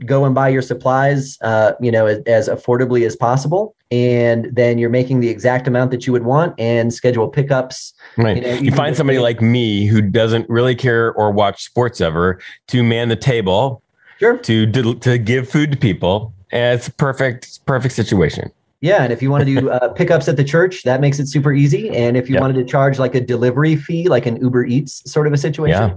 go 0.05 0.25
and 0.25 0.35
buy 0.35 0.49
your 0.49 0.62
supplies, 0.62 1.38
uh, 1.41 1.73
you 1.81 1.91
know, 1.91 2.07
as, 2.07 2.19
as 2.26 2.49
affordably 2.49 3.07
as 3.07 3.17
possible. 3.17 3.75
And 3.91 4.49
then 4.53 4.79
you're 4.79 4.91
making 4.91 5.21
the 5.21 5.29
exact 5.29 5.67
amount 5.67 5.91
that 5.93 6.07
you 6.07 6.12
would 6.12 6.25
want 6.25 6.55
and 6.59 6.93
schedule 6.93 7.29
pickups. 7.29 7.95
Right. 8.17 8.37
You 8.37 8.43
know, 8.43 8.55
You, 8.55 8.73
find 8.73 8.97
somebody 8.97 9.19
like 9.19 9.41
me 9.41 9.87
who 9.87 10.03
doesn't 10.03 10.49
really 10.50 10.75
care 10.75 11.12
or 11.15 11.31
watch 11.31 11.65
sports 11.65 12.00
ever 12.00 12.41
to 12.69 12.83
man 12.83 13.09
the 13.09 13.17
table 13.17 13.83
Sure. 14.19 14.38
to 14.38 14.71
to, 14.73 14.95
to 14.97 15.19
give 15.19 15.49
food 15.49 15.71
to 15.73 15.79
people. 15.79 16.33
And 16.50 16.79
it's 16.79 16.88
a 16.88 16.93
perfect 16.93 17.65
perfect 17.67 17.95
situation. 17.95 18.50
Yeah, 18.81 19.03
and 19.03 19.12
if 19.12 19.23
you 19.23 19.31
want 19.31 19.47
to 19.47 19.61
do 19.61 19.71
uh, 19.71 19.88
pickups 19.95 20.29
at 20.29 20.37
the 20.37 20.45
church, 20.45 20.83
that 20.83 21.00
makes 21.00 21.19
it 21.19 21.29
super 21.29 21.53
easy. 21.53 21.88
And 21.91 22.17
if 22.17 22.29
you 22.29 22.35
Yep. 22.35 22.41
wanted 22.43 22.55
to 22.55 22.65
charge 22.65 22.99
like 22.99 23.15
a 23.15 23.21
delivery 23.21 23.75
fee, 23.76 24.09
like 24.09 24.26
an 24.26 24.37
Uber 24.37 24.67
Eats 24.67 25.03
sort 25.11 25.26
of 25.26 25.33
a 25.33 25.38
situation, 25.38 25.88
Yeah. 25.91 25.97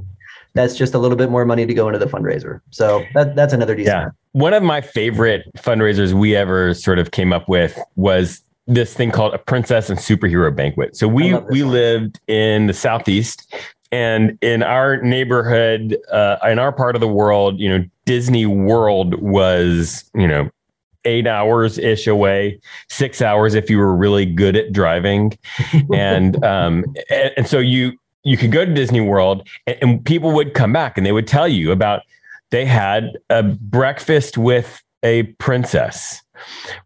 That's 0.53 0.75
just 0.75 0.93
a 0.93 0.99
little 0.99 1.17
bit 1.17 1.29
more 1.29 1.45
money 1.45 1.65
to 1.65 1.73
go 1.73 1.87
into 1.87 1.99
the 1.99 2.05
fundraiser. 2.05 2.61
So 2.71 3.03
that, 3.13 3.35
that's 3.35 3.53
another 3.53 3.75
decent. 3.75 3.95
Yeah. 3.95 4.09
One 4.33 4.53
of 4.53 4.63
my 4.63 4.81
favorite 4.81 5.43
fundraisers 5.57 6.13
we 6.13 6.35
ever 6.35 6.73
sort 6.73 6.99
of 6.99 7.11
came 7.11 7.33
up 7.33 7.47
with 7.47 7.77
was 7.95 8.41
this 8.67 8.93
thing 8.93 9.11
called 9.11 9.33
a 9.33 9.39
princess 9.39 9.89
and 9.89 9.97
superhero 9.97 10.55
banquet. 10.55 10.95
So 10.95 11.07
we 11.07 11.33
we 11.33 11.63
one. 11.63 11.71
lived 11.71 12.19
in 12.27 12.67
the 12.67 12.73
southeast 12.73 13.51
and 13.91 14.37
in 14.41 14.61
our 14.61 15.01
neighborhood 15.01 15.97
uh, 16.11 16.37
in 16.45 16.59
our 16.59 16.71
part 16.71 16.95
of 16.95 16.99
the 16.99 17.07
world, 17.07 17.59
you 17.59 17.69
know, 17.69 17.83
Disney 18.05 18.45
World 18.45 19.15
was, 19.15 20.09
you 20.13 20.27
know, 20.27 20.49
eight 21.05 21.27
hours 21.27 21.77
ish 21.77 22.07
away, 22.07 22.59
six 22.89 23.21
hours 23.21 23.55
if 23.55 23.69
you 23.69 23.77
were 23.77 23.95
really 23.95 24.25
good 24.25 24.55
at 24.55 24.71
driving. 24.71 25.37
and, 25.93 26.43
um, 26.43 26.85
and, 27.09 27.31
and, 27.37 27.47
so 27.47 27.57
you, 27.57 27.93
you 28.29 28.37
could 28.37 28.51
go 28.51 28.63
to 28.63 28.71
Disney 28.71 29.01
World 29.01 29.47
and, 29.65 29.77
and 29.81 30.05
people 30.05 30.31
would 30.31 30.53
come 30.53 30.71
back 30.71 30.97
and 30.97 31.05
they 31.05 31.11
would 31.11 31.27
tell 31.27 31.47
you 31.47 31.71
about 31.71 32.03
they 32.51 32.63
had 32.63 33.17
a 33.29 33.41
breakfast 33.41 34.37
with 34.37 34.81
a 35.01 35.23
princess, 35.39 36.21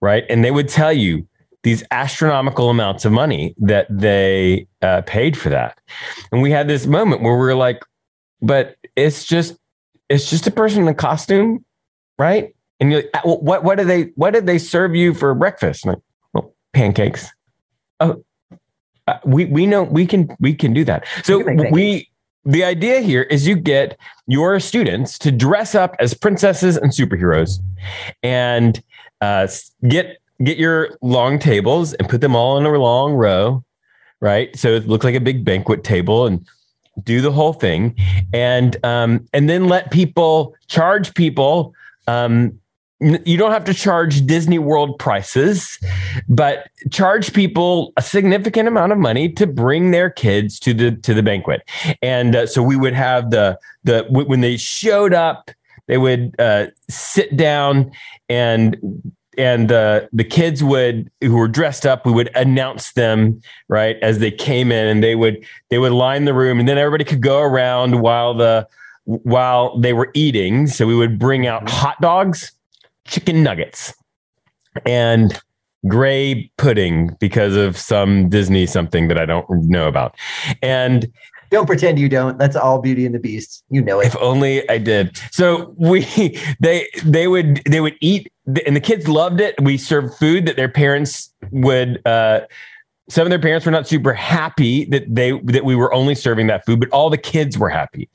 right? 0.01 0.23
And 0.29 0.43
they 0.43 0.51
would 0.51 0.69
tell 0.69 0.93
you 0.93 1.27
these 1.63 1.83
astronomical 1.91 2.69
amounts 2.69 3.03
of 3.03 3.12
money 3.12 3.55
that 3.57 3.88
they 3.89 4.67
uh, 4.81 5.01
paid 5.05 5.38
for 5.38 5.50
that. 5.50 5.79
And 6.31 6.41
we 6.41 6.50
had 6.51 6.67
this 6.67 6.85
moment 6.85 7.21
where 7.21 7.33
we 7.33 7.39
were 7.39 7.55
like, 7.55 7.81
but 8.41 8.77
it's 8.95 9.25
just, 9.25 9.55
it's 10.09 10.29
just 10.29 10.47
a 10.47 10.51
person 10.51 10.83
in 10.83 10.88
a 10.88 10.93
costume, 10.93 11.65
right? 12.17 12.55
And 12.79 12.91
you're 12.91 13.01
like, 13.01 13.09
uh, 13.13 13.35
what, 13.35 13.63
what 13.63 13.77
do 13.77 13.85
they, 13.85 14.03
what 14.15 14.31
did 14.31 14.45
they 14.45 14.57
serve 14.57 14.95
you 14.95 15.13
for 15.13 15.33
breakfast? 15.35 15.85
like, 15.85 16.00
well, 16.33 16.53
pancakes. 16.73 17.29
Oh, 18.00 18.23
uh, 19.07 19.17
we, 19.25 19.45
we 19.45 19.65
know 19.65 19.83
we 19.83 20.05
can, 20.05 20.36
we 20.39 20.53
can 20.53 20.74
do 20.74 20.83
that. 20.86 21.05
So 21.24 21.43
we, 21.72 22.10
the 22.45 22.63
idea 22.63 23.00
here 23.01 23.24
is 23.24 23.48
you 23.48 23.55
get 23.55 23.98
your 24.27 24.60
students 24.60 25.17
to 25.19 25.31
dress 25.31 25.75
up 25.75 25.95
as 26.00 26.13
princesses 26.13 26.77
and 26.77 26.91
superheroes 26.91 27.60
and 28.22 28.81
uh, 29.22 29.48
get 29.88 30.17
get 30.43 30.57
your 30.57 30.98
long 31.01 31.39
tables 31.39 31.93
and 31.93 32.10
put 32.10 32.22
them 32.22 32.36
all 32.36 32.57
in 32.57 32.65
a 32.65 32.69
long 32.69 33.13
row, 33.13 33.63
right? 34.19 34.55
So 34.57 34.69
it 34.69 34.88
looks 34.88 35.05
like 35.05 35.15
a 35.15 35.22
big 35.22 35.45
banquet 35.45 35.83
table 35.83 36.25
and 36.25 36.45
do 37.03 37.22
the 37.22 37.31
whole 37.31 37.53
thing, 37.53 37.95
and 38.33 38.83
um, 38.86 39.25
and 39.33 39.50
then 39.50 39.67
let 39.67 39.91
people 39.91 40.55
charge 40.67 41.13
people. 41.13 41.74
Um, 42.07 42.60
you 43.25 43.38
don't 43.38 43.51
have 43.51 43.65
to 43.65 43.74
charge 43.74 44.25
Disney 44.25 44.60
World 44.60 44.98
prices, 44.98 45.79
but 46.27 46.69
charge 46.91 47.33
people 47.33 47.93
a 47.98 48.01
significant 48.01 48.67
amount 48.67 48.91
of 48.91 48.98
money 48.98 49.31
to 49.33 49.48
bring 49.48 49.91
their 49.91 50.10
kids 50.10 50.60
to 50.60 50.74
the 50.74 50.91
to 50.91 51.13
the 51.13 51.24
banquet. 51.24 51.63
And 52.01 52.36
uh, 52.36 52.48
so 52.48 52.63
we 52.63 52.75
would 52.75 52.93
have 52.93 53.31
the 53.31 53.60
the 53.83 54.05
when 54.10 54.41
they 54.41 54.57
showed 54.57 55.13
up, 55.13 55.51
they 55.88 55.98
would 55.98 56.36
uh, 56.39 56.67
sit 56.89 57.36
down 57.36 57.91
and 58.29 58.77
and 59.38 59.72
uh, 59.72 60.01
the 60.12 60.24
kids 60.24 60.63
would 60.63 61.10
who 61.22 61.36
were 61.36 61.48
dressed 61.48 61.86
up 61.86 62.05
we 62.05 62.12
would 62.12 62.29
announce 62.36 62.93
them 62.93 63.41
right 63.67 63.98
as 64.01 64.19
they 64.19 64.31
came 64.31 64.72
in 64.72 64.88
and 64.88 65.03
they 65.03 65.15
would 65.15 65.43
they 65.69 65.79
would 65.79 65.91
line 65.91 66.25
the 66.25 66.33
room 66.33 66.60
and 66.60 66.67
then 66.67 66.77
everybody 66.77 67.03
could 67.03 67.22
go 67.22 67.41
around 67.41 68.01
while 68.01 68.36
the 68.36 68.67
while 69.05 69.77
they 69.79 69.91
were 69.91 70.12
eating 70.13 70.67
so 70.67 70.86
we 70.86 70.95
would 70.95 71.17
bring 71.17 71.48
out 71.48 71.65
mm-hmm. 71.65 71.75
hot 71.75 72.00
dogs 72.00 72.51
chicken 73.05 73.43
nuggets 73.43 73.93
and 74.86 75.39
gray 75.88 76.50
pudding 76.57 77.15
because 77.19 77.55
of 77.55 77.77
some 77.77 78.29
disney 78.29 78.65
something 78.65 79.07
that 79.07 79.17
i 79.17 79.25
don't 79.25 79.45
know 79.50 79.88
about 79.88 80.15
and 80.62 81.12
don't 81.53 81.67
pretend 81.67 82.00
you 82.00 82.10
don't. 82.10 82.39
That's 82.39 82.55
all 82.55 82.81
Beauty 82.81 83.05
and 83.05 83.13
the 83.13 83.19
Beast. 83.19 83.63
You 83.69 83.83
know 83.83 84.00
it. 84.00 84.07
If 84.07 84.17
only 84.17 84.67
I 84.72 84.79
did. 84.79 85.15
So 85.31 85.75
we 85.77 86.01
they 86.60 86.89
they 87.05 87.27
would 87.27 87.62
they 87.69 87.79
would 87.79 87.95
eat 88.01 88.27
and 88.65 88.75
the 88.75 88.81
kids 88.81 89.07
loved 89.07 89.39
it. 89.39 89.53
We 89.62 89.77
served 89.77 90.15
food 90.15 90.48
that 90.48 90.55
their 90.55 90.67
parents 90.67 91.31
would 91.51 92.05
uh 92.07 92.41
some 93.13 93.27
of 93.27 93.29
their 93.29 93.38
parents 93.38 93.63
were 93.63 93.72
not 93.72 93.88
super 93.88 94.12
happy 94.12 94.86
that 94.86 95.03
they 95.08 95.39
that 95.41 95.63
we 95.63 95.75
were 95.75 95.93
only 95.93 96.15
serving 96.15 96.48
that 96.48 96.65
food, 96.65 96.79
but 96.79 96.89
all 96.89 97.12
the 97.12 97.17
kids 97.17 97.60
were 97.60 97.70
happy. 97.70 98.10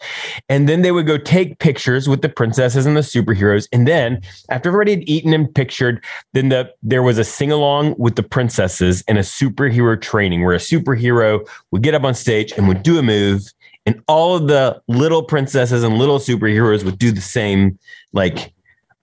And 0.48 0.68
then 0.68 0.82
they 0.82 0.90
would 0.90 1.06
go 1.06 1.16
take 1.16 1.60
pictures 1.60 2.08
with 2.08 2.20
the 2.20 2.28
princesses 2.28 2.84
and 2.84 2.96
the 2.96 3.02
superheroes. 3.02 3.68
And 3.72 3.86
then 3.86 4.20
after 4.50 4.70
everybody 4.70 4.90
had 4.90 5.08
eaten 5.08 5.32
and 5.32 5.54
pictured, 5.54 6.04
then 6.32 6.48
the 6.48 6.72
there 6.82 7.04
was 7.04 7.16
a 7.16 7.22
sing 7.22 7.52
along 7.52 7.94
with 7.96 8.16
the 8.16 8.24
princesses 8.24 9.04
and 9.06 9.18
a 9.18 9.22
superhero 9.22 10.00
training 10.00 10.42
where 10.42 10.54
a 10.54 10.58
superhero 10.58 11.48
would 11.70 11.82
get 11.82 11.94
up 11.94 12.02
on 12.02 12.14
stage 12.14 12.52
and 12.56 12.66
would 12.66 12.82
do 12.82 12.98
a 12.98 13.02
move, 13.02 13.44
and 13.86 14.02
all 14.08 14.34
of 14.34 14.48
the 14.48 14.82
little 14.88 15.22
princesses 15.22 15.84
and 15.84 15.96
little 15.96 16.18
superheroes 16.18 16.82
would 16.82 16.98
do 16.98 17.12
the 17.12 17.20
same 17.20 17.78
like 18.12 18.52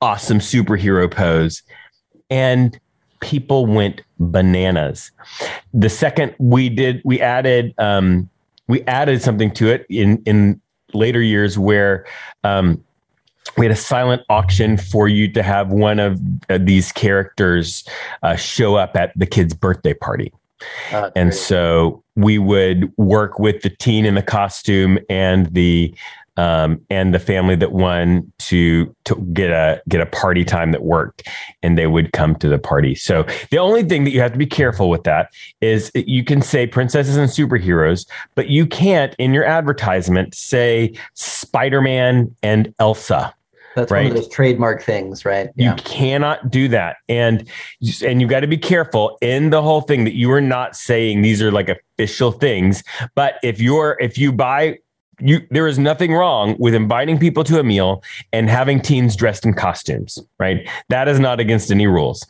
awesome 0.02 0.40
superhero 0.40 1.10
pose. 1.10 1.64
And 2.30 2.78
people 3.20 3.66
went 3.66 4.02
bananas. 4.20 5.12
The 5.74 5.90
second 5.90 6.36
we 6.40 6.70
did, 6.70 7.02
we 7.04 7.20
added 7.20 7.74
um, 7.78 8.30
we 8.68 8.82
added 8.84 9.22
something 9.22 9.52
to 9.56 9.70
it 9.70 9.86
in 9.90 10.22
in 10.26 10.62
later 10.94 11.22
years 11.22 11.58
where 11.58 12.06
um, 12.44 12.84
we 13.58 13.66
had 13.66 13.72
a 13.72 13.80
silent 13.80 14.22
auction 14.30 14.78
for 14.78 15.08
you 15.08 15.32
to 15.32 15.44
have 15.44 15.72
one 15.72 16.00
of 16.00 16.20
uh, 16.50 16.58
these 16.60 16.92
characters 16.92 17.88
uh, 18.24 18.36
show 18.36 18.76
up 18.76 18.96
at 18.96 19.12
the 19.16 19.26
kid's 19.26 19.54
birthday 19.54 19.94
party. 19.94 20.32
Uh, 20.92 21.12
and 21.16 21.34
so 21.34 22.04
we 22.16 22.38
would 22.40 22.92
work 22.98 23.40
with 23.40 23.62
the 23.62 23.70
teen 23.70 24.06
in 24.06 24.16
the 24.16 24.22
costume 24.22 25.00
and 25.10 25.48
the 25.48 25.94
um, 26.38 26.82
and 26.90 27.14
the 27.14 27.20
family 27.20 27.56
that 27.56 27.72
won 27.72 28.32
to 28.40 28.94
to 29.06 29.16
get 29.34 29.52
a 29.52 29.82
get 29.88 30.02
a 30.02 30.06
party 30.06 30.44
time 30.44 30.72
that 30.72 30.84
worked, 30.84 31.28
and 31.64 31.78
they 31.78 31.88
would 31.88 32.12
come 32.12 32.36
to 32.36 32.50
the 32.50 32.60
party. 32.60 32.94
So 32.96 33.26
the 33.52 33.58
only 33.58 33.84
thing 33.84 34.04
that 34.04 34.12
you 34.12 34.20
have 34.20 34.34
to 34.34 34.38
be 34.38 34.46
careful 34.46 34.90
with 34.90 35.04
that 35.04 35.32
is 35.62 35.92
you 35.96 36.24
can 36.24 36.42
say 36.42 36.68
princesses 36.68 37.16
and 37.16 37.30
superheroes, 37.30 38.06
but 38.36 38.50
you 38.50 38.66
can't 38.66 39.16
in 39.18 39.34
your 39.34 39.46
advertisement 39.46 40.36
say 40.36 40.94
Spider 41.14 41.82
Man 41.82 42.36
and 42.44 42.74
Elsa. 42.80 43.34
That's 43.76 43.92
right? 43.92 44.04
one 44.04 44.12
of 44.12 44.16
those 44.16 44.30
trademark 44.30 44.82
things, 44.82 45.26
right? 45.26 45.50
Yeah. 45.56 45.72
You 45.72 45.84
cannot 45.84 46.50
do 46.50 46.68
that, 46.70 46.98
and 47.10 47.48
and 48.04 48.22
you've 48.22 48.30
got 48.30 48.40
to 48.40 48.48
be 48.48 48.58
careful 48.58 49.18
in 49.22 49.50
the 49.50 49.62
whole 49.62 49.82
thing 49.82 50.06
that 50.06 50.16
you 50.16 50.32
are 50.32 50.42
not 50.42 50.76
saying 50.76 51.22
these 51.22 51.42
are 51.42 51.52
like 51.52 51.70
official 51.70 52.32
things. 52.32 52.84
But 53.16 53.36
if 53.44 53.60
you're 53.60 53.98
if 54.00 54.18
you 54.18 54.32
buy 54.32 54.80
you 55.20 55.42
there 55.50 55.68
is 55.68 55.80
nothing 55.80 56.14
wrong 56.14 56.56
with 56.60 56.74
inviting 56.74 57.18
people 57.18 57.44
to 57.44 57.60
a 57.60 57.64
meal 57.64 58.04
and 58.34 58.50
having 58.50 58.82
teens 58.82 59.16
dressed 59.16 59.46
in 59.46 59.54
costumes 59.54 60.20
right 60.40 60.68
that 60.90 61.08
is 61.08 61.20
not 61.20 61.40
against 61.40 61.72
any 61.72 61.88
rules 61.88 62.26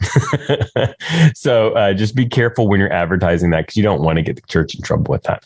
so 1.33 1.71
uh, 1.71 1.93
just 1.93 2.15
be 2.15 2.27
careful 2.27 2.67
when 2.67 2.79
you're 2.79 2.93
advertising 2.93 3.49
that 3.49 3.61
because 3.61 3.75
you 3.75 3.83
don't 3.83 4.01
want 4.01 4.17
to 4.17 4.21
get 4.21 4.35
the 4.35 4.41
church 4.43 4.75
in 4.75 4.81
trouble 4.81 5.11
with 5.11 5.23
that 5.23 5.43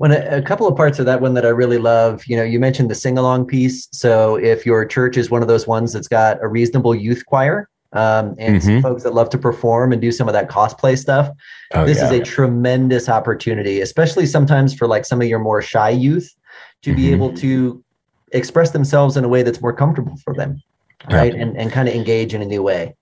when 0.00 0.12
a, 0.12 0.38
a, 0.38 0.42
couple 0.42 0.66
of 0.66 0.74
parts 0.74 0.98
of 0.98 1.04
that 1.04 1.20
one 1.20 1.34
that 1.34 1.44
I 1.44 1.50
really 1.50 1.76
love, 1.76 2.24
you 2.24 2.34
know, 2.34 2.42
you 2.42 2.58
mentioned 2.58 2.90
the 2.90 2.94
sing 2.94 3.18
along 3.18 3.44
piece. 3.44 3.86
So 3.92 4.36
if 4.36 4.64
your 4.64 4.86
church 4.86 5.18
is 5.18 5.30
one 5.30 5.42
of 5.42 5.48
those 5.48 5.66
ones 5.66 5.92
that's 5.92 6.08
got 6.08 6.42
a 6.42 6.48
reasonable 6.48 6.94
youth 6.94 7.26
choir, 7.26 7.68
um, 7.92 8.34
and 8.38 8.62
mm-hmm. 8.62 8.80
folks 8.80 9.02
that 9.02 9.12
love 9.12 9.28
to 9.30 9.36
perform 9.36 9.92
and 9.92 10.00
do 10.00 10.10
some 10.10 10.26
of 10.26 10.32
that 10.32 10.48
cosplay 10.48 10.96
stuff. 10.96 11.28
Oh, 11.74 11.84
this 11.84 11.98
yeah. 11.98 12.06
is 12.06 12.12
a 12.12 12.22
tremendous 12.22 13.10
opportunity, 13.10 13.82
especially 13.82 14.24
sometimes 14.24 14.72
for 14.72 14.86
like 14.86 15.04
some 15.04 15.20
of 15.20 15.28
your 15.28 15.40
more 15.40 15.60
shy 15.60 15.90
youth 15.90 16.34
to 16.80 16.94
be 16.94 17.02
mm-hmm. 17.02 17.14
able 17.14 17.34
to 17.34 17.84
express 18.32 18.70
themselves 18.70 19.18
in 19.18 19.24
a 19.24 19.28
way 19.28 19.42
that's 19.42 19.60
more 19.60 19.72
comfortable 19.72 20.16
for 20.24 20.32
them 20.32 20.62
right 21.10 21.34
and, 21.34 21.56
and 21.56 21.72
kind 21.72 21.88
of 21.88 21.94
engage 21.94 22.32
in 22.32 22.42
a 22.42 22.44
new 22.44 22.62
way 22.62 22.94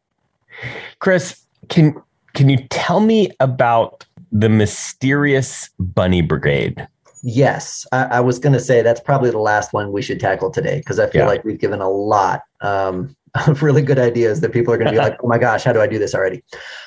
chris 1.00 1.44
can 1.68 1.94
can 2.34 2.48
you 2.48 2.56
tell 2.70 3.00
me 3.00 3.30
about 3.40 4.04
the 4.32 4.48
mysterious 4.48 5.70
bunny 5.78 6.22
brigade 6.22 6.86
yes 7.22 7.86
i, 7.92 8.04
I 8.04 8.20
was 8.20 8.38
going 8.38 8.52
to 8.52 8.60
say 8.60 8.82
that's 8.82 9.00
probably 9.00 9.30
the 9.30 9.38
last 9.38 9.72
one 9.72 9.92
we 9.92 10.02
should 10.02 10.20
tackle 10.20 10.50
today 10.50 10.78
because 10.78 10.98
i 10.98 11.08
feel 11.08 11.22
yeah. 11.22 11.28
like 11.28 11.44
we've 11.44 11.58
given 11.58 11.80
a 11.80 11.90
lot 11.90 12.42
um, 12.60 13.16
of 13.46 13.62
really 13.62 13.82
good 13.82 13.98
ideas 13.98 14.40
that 14.40 14.52
people 14.52 14.72
are 14.72 14.76
going 14.76 14.86
to 14.86 14.92
be 14.92 14.98
like, 14.98 15.16
oh 15.22 15.28
my 15.28 15.38
gosh, 15.38 15.64
how 15.64 15.72
do 15.72 15.80
I 15.80 15.86
do 15.86 15.98
this 15.98 16.14
already? 16.14 16.42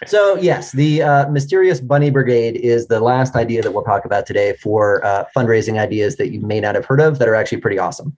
So, 0.05 0.35
yes, 0.37 0.71
the 0.71 1.01
uh, 1.01 1.29
Mysterious 1.29 1.79
Bunny 1.79 2.09
Brigade 2.09 2.55
is 2.57 2.87
the 2.87 2.99
last 2.99 3.35
idea 3.35 3.61
that 3.61 3.71
we'll 3.71 3.83
talk 3.83 4.05
about 4.05 4.25
today 4.25 4.53
for 4.61 5.05
uh, 5.05 5.25
fundraising 5.35 5.79
ideas 5.79 6.15
that 6.17 6.31
you 6.31 6.39
may 6.41 6.59
not 6.59 6.75
have 6.75 6.85
heard 6.85 7.01
of 7.01 7.19
that 7.19 7.27
are 7.27 7.35
actually 7.35 7.59
pretty 7.59 7.79
awesome. 7.79 8.17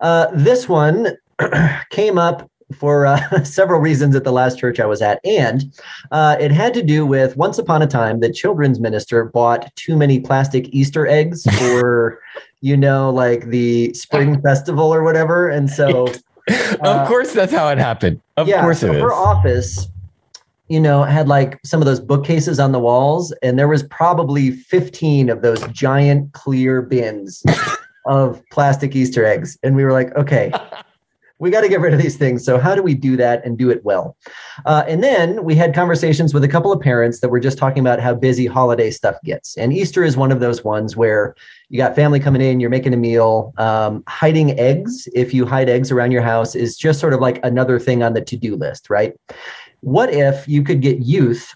Uh, 0.00 0.26
this 0.32 0.68
one 0.68 1.16
came 1.90 2.18
up 2.18 2.50
for 2.74 3.06
uh, 3.06 3.44
several 3.44 3.80
reasons 3.80 4.14
at 4.14 4.24
the 4.24 4.32
last 4.32 4.58
church 4.58 4.80
I 4.80 4.86
was 4.86 5.02
at. 5.02 5.20
And 5.24 5.72
uh, 6.10 6.36
it 6.40 6.50
had 6.50 6.74
to 6.74 6.82
do 6.82 7.06
with 7.06 7.36
once 7.36 7.58
upon 7.58 7.82
a 7.82 7.86
time, 7.86 8.20
the 8.20 8.32
children's 8.32 8.80
minister 8.80 9.24
bought 9.24 9.74
too 9.76 9.96
many 9.96 10.20
plastic 10.20 10.68
Easter 10.74 11.06
eggs 11.06 11.44
for, 11.58 12.20
you 12.60 12.76
know, 12.76 13.10
like 13.10 13.46
the 13.46 13.92
spring 13.94 14.40
festival 14.42 14.92
or 14.92 15.02
whatever. 15.02 15.48
And 15.48 15.70
so 15.70 16.08
of 16.46 16.80
uh, 16.82 17.06
course, 17.06 17.32
that's 17.32 17.52
how 17.52 17.68
it 17.68 17.78
happened. 17.78 18.20
Of 18.36 18.48
yeah, 18.48 18.60
course, 18.60 18.80
so 18.80 18.92
it 18.92 19.00
her 19.00 19.06
is. 19.06 19.12
office, 19.12 19.88
you 20.68 20.80
know, 20.80 21.02
had 21.02 21.28
like 21.28 21.58
some 21.64 21.80
of 21.80 21.86
those 21.86 22.00
bookcases 22.00 22.60
on 22.60 22.72
the 22.72 22.78
walls, 22.78 23.32
and 23.42 23.58
there 23.58 23.68
was 23.68 23.82
probably 23.84 24.50
fifteen 24.50 25.30
of 25.30 25.42
those 25.42 25.66
giant 25.68 26.32
clear 26.32 26.82
bins 26.82 27.42
of 28.06 28.42
plastic 28.50 28.94
Easter 28.94 29.24
eggs. 29.24 29.58
And 29.62 29.74
we 29.74 29.84
were 29.84 29.92
like, 29.92 30.14
okay, 30.16 30.52
we 31.38 31.50
got 31.50 31.62
to 31.62 31.68
get 31.68 31.80
rid 31.80 31.92
of 31.92 32.00
these 32.00 32.16
things. 32.16 32.44
So, 32.44 32.58
how 32.58 32.74
do 32.74 32.82
we 32.82 32.94
do 32.94 33.16
that 33.16 33.44
and 33.44 33.58
do 33.58 33.70
it 33.70 33.84
well? 33.84 34.16
Uh, 34.64 34.84
and 34.86 35.02
then 35.02 35.42
we 35.44 35.54
had 35.54 35.74
conversations 35.74 36.32
with 36.32 36.44
a 36.44 36.48
couple 36.48 36.72
of 36.72 36.80
parents 36.80 37.20
that 37.20 37.28
were 37.28 37.40
just 37.40 37.58
talking 37.58 37.80
about 37.80 38.00
how 38.00 38.14
busy 38.14 38.46
holiday 38.46 38.90
stuff 38.90 39.16
gets. 39.24 39.56
And 39.56 39.72
Easter 39.72 40.04
is 40.04 40.16
one 40.16 40.30
of 40.30 40.40
those 40.40 40.62
ones 40.62 40.96
where 40.96 41.34
you 41.68 41.78
got 41.78 41.96
family 41.96 42.20
coming 42.20 42.40
in, 42.40 42.60
you're 42.60 42.70
making 42.70 42.94
a 42.94 42.96
meal. 42.96 43.52
Um, 43.58 44.04
hiding 44.08 44.58
eggs, 44.58 45.08
if 45.14 45.34
you 45.34 45.44
hide 45.44 45.68
eggs 45.68 45.90
around 45.90 46.12
your 46.12 46.22
house, 46.22 46.54
is 46.54 46.76
just 46.76 47.00
sort 47.00 47.12
of 47.12 47.20
like 47.20 47.44
another 47.44 47.78
thing 47.78 48.02
on 48.02 48.14
the 48.14 48.20
to 48.20 48.36
do 48.36 48.54
list, 48.54 48.88
right? 48.88 49.14
What 49.80 50.12
if 50.12 50.48
you 50.48 50.62
could 50.62 50.80
get 50.80 51.00
youth 51.00 51.54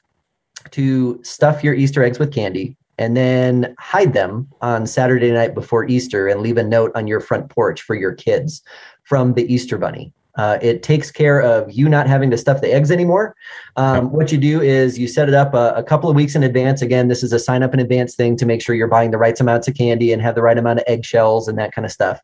to 0.73 1.21
stuff 1.23 1.63
your 1.63 1.75
Easter 1.75 2.03
eggs 2.03 2.19
with 2.19 2.33
candy 2.33 2.77
and 2.99 3.17
then 3.17 3.75
hide 3.79 4.13
them 4.13 4.49
on 4.61 4.87
Saturday 4.87 5.31
night 5.31 5.55
before 5.55 5.87
Easter 5.87 6.27
and 6.27 6.41
leave 6.41 6.57
a 6.57 6.63
note 6.63 6.91
on 6.95 7.07
your 7.07 7.21
front 7.21 7.49
porch 7.49 7.81
for 7.81 7.95
your 7.95 8.13
kids 8.13 8.63
from 9.09 9.33
the 9.33 9.53
Easter 9.53 9.79
Bunny. 9.79 10.13
Uh, 10.37 10.57
it 10.63 10.85
takes 10.85 11.11
care 11.11 11.41
of 11.41 11.69
you 11.73 11.89
not 11.89 12.07
having 12.07 12.31
to 12.31 12.39
stuff 12.39 12.61
the 12.61 12.73
eggs 12.73 12.93
anymore. 12.93 13.35
Um, 13.77 14.13
what 14.13 14.31
you 14.31 14.39
do 14.39 14.61
is 14.61 14.97
you 14.97 15.09
set 15.09 15.29
it 15.29 15.35
up 15.35 15.53
a, 15.53 15.73
a, 15.75 15.83
couple 15.83 16.09
of 16.09 16.15
weeks 16.15 16.37
in 16.37 16.45
advance. 16.45 16.81
Again, 16.81 17.09
this 17.09 17.25
is 17.25 17.33
a 17.33 17.41
sign 17.41 17.65
up 17.65 17.75
in 17.75 17.81
advance 17.81 18.15
thing 18.15 18.37
to 18.37 18.47
make 18.47 18.63
sure 18.63 18.77
you're 18.77 18.87
buying 18.87 19.11
the 19.11 19.19
right 19.19 19.39
amounts 19.41 19.67
of 19.67 19.75
candy 19.75 20.13
and 20.13 20.23
have 20.23 20.37
the 20.37 20.43
right 20.43 20.57
amount 20.57 20.79
of 20.79 20.85
eggshells 20.87 21.49
and 21.49 21.59
that 21.59 21.73
kind 21.73 21.85
of 21.85 21.91
stuff. 21.91 22.21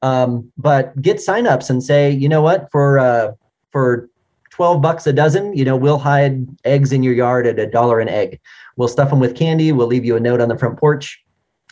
Um, 0.00 0.50
but 0.56 0.98
get 1.02 1.18
signups 1.18 1.68
and 1.68 1.82
say, 1.82 2.10
you 2.10 2.28
know 2.28 2.40
what, 2.40 2.70
for 2.70 2.98
uh, 2.98 3.32
for 3.70 4.08
12 4.50 4.80
bucks 4.80 5.06
a 5.06 5.12
dozen, 5.12 5.54
you 5.54 5.64
know, 5.64 5.76
we'll 5.76 5.98
hide 5.98 6.46
eggs 6.64 6.92
in 6.92 7.02
your 7.02 7.14
yard 7.14 7.46
at 7.46 7.58
a 7.58 7.66
dollar 7.66 8.00
an 8.00 8.08
egg. 8.08 8.40
We'll 8.76 8.88
stuff 8.88 9.10
them 9.10 9.20
with 9.20 9.36
candy. 9.36 9.72
We'll 9.72 9.88
leave 9.88 10.06
you 10.06 10.16
a 10.16 10.20
note 10.20 10.40
on 10.40 10.48
the 10.48 10.56
front 10.56 10.78
porch. 10.78 11.22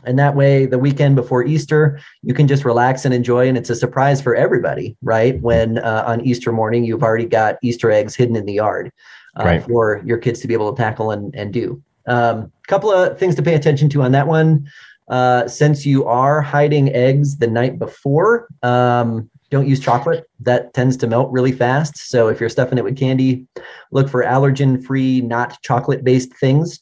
And 0.06 0.18
that 0.18 0.36
way, 0.36 0.66
the 0.66 0.78
weekend 0.78 1.16
before 1.16 1.44
Easter, 1.44 2.00
you 2.22 2.32
can 2.32 2.46
just 2.46 2.64
relax 2.64 3.04
and 3.04 3.12
enjoy. 3.12 3.48
And 3.48 3.58
it's 3.58 3.70
a 3.70 3.74
surprise 3.74 4.22
for 4.22 4.34
everybody, 4.34 4.96
right? 5.02 5.40
When 5.42 5.78
uh, 5.78 6.04
on 6.06 6.20
Easter 6.22 6.52
morning, 6.52 6.84
you've 6.84 7.02
already 7.02 7.26
got 7.26 7.56
Easter 7.62 7.90
eggs 7.90 8.14
hidden 8.14 8.36
in 8.36 8.46
the 8.46 8.54
yard 8.54 8.92
uh, 9.38 9.44
right. 9.44 9.64
for 9.64 10.02
your 10.06 10.18
kids 10.18 10.40
to 10.40 10.48
be 10.48 10.54
able 10.54 10.72
to 10.72 10.80
tackle 10.80 11.10
and, 11.10 11.34
and 11.34 11.52
do. 11.52 11.82
A 12.06 12.14
um, 12.14 12.52
couple 12.68 12.90
of 12.90 13.18
things 13.18 13.34
to 13.34 13.42
pay 13.42 13.54
attention 13.54 13.88
to 13.90 14.02
on 14.02 14.12
that 14.12 14.28
one. 14.28 14.70
Uh, 15.08 15.46
since 15.46 15.84
you 15.84 16.04
are 16.04 16.40
hiding 16.40 16.92
eggs 16.92 17.36
the 17.38 17.46
night 17.46 17.78
before, 17.78 18.48
um, 18.62 19.28
don't 19.50 19.68
use 19.68 19.78
chocolate. 19.78 20.28
That 20.40 20.74
tends 20.74 20.96
to 20.98 21.06
melt 21.06 21.30
really 21.30 21.52
fast. 21.52 21.96
So 22.10 22.28
if 22.28 22.40
you're 22.40 22.48
stuffing 22.48 22.78
it 22.78 22.84
with 22.84 22.96
candy, 22.96 23.46
look 23.92 24.08
for 24.08 24.24
allergen 24.24 24.84
free, 24.84 25.20
not 25.20 25.60
chocolate 25.62 26.02
based 26.02 26.34
things 26.34 26.80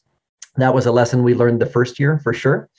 that 0.57 0.73
was 0.73 0.85
a 0.85 0.91
lesson 0.91 1.23
we 1.23 1.33
learned 1.33 1.59
the 1.59 1.65
first 1.65 1.99
year 1.99 2.19
for 2.19 2.33
sure. 2.33 2.69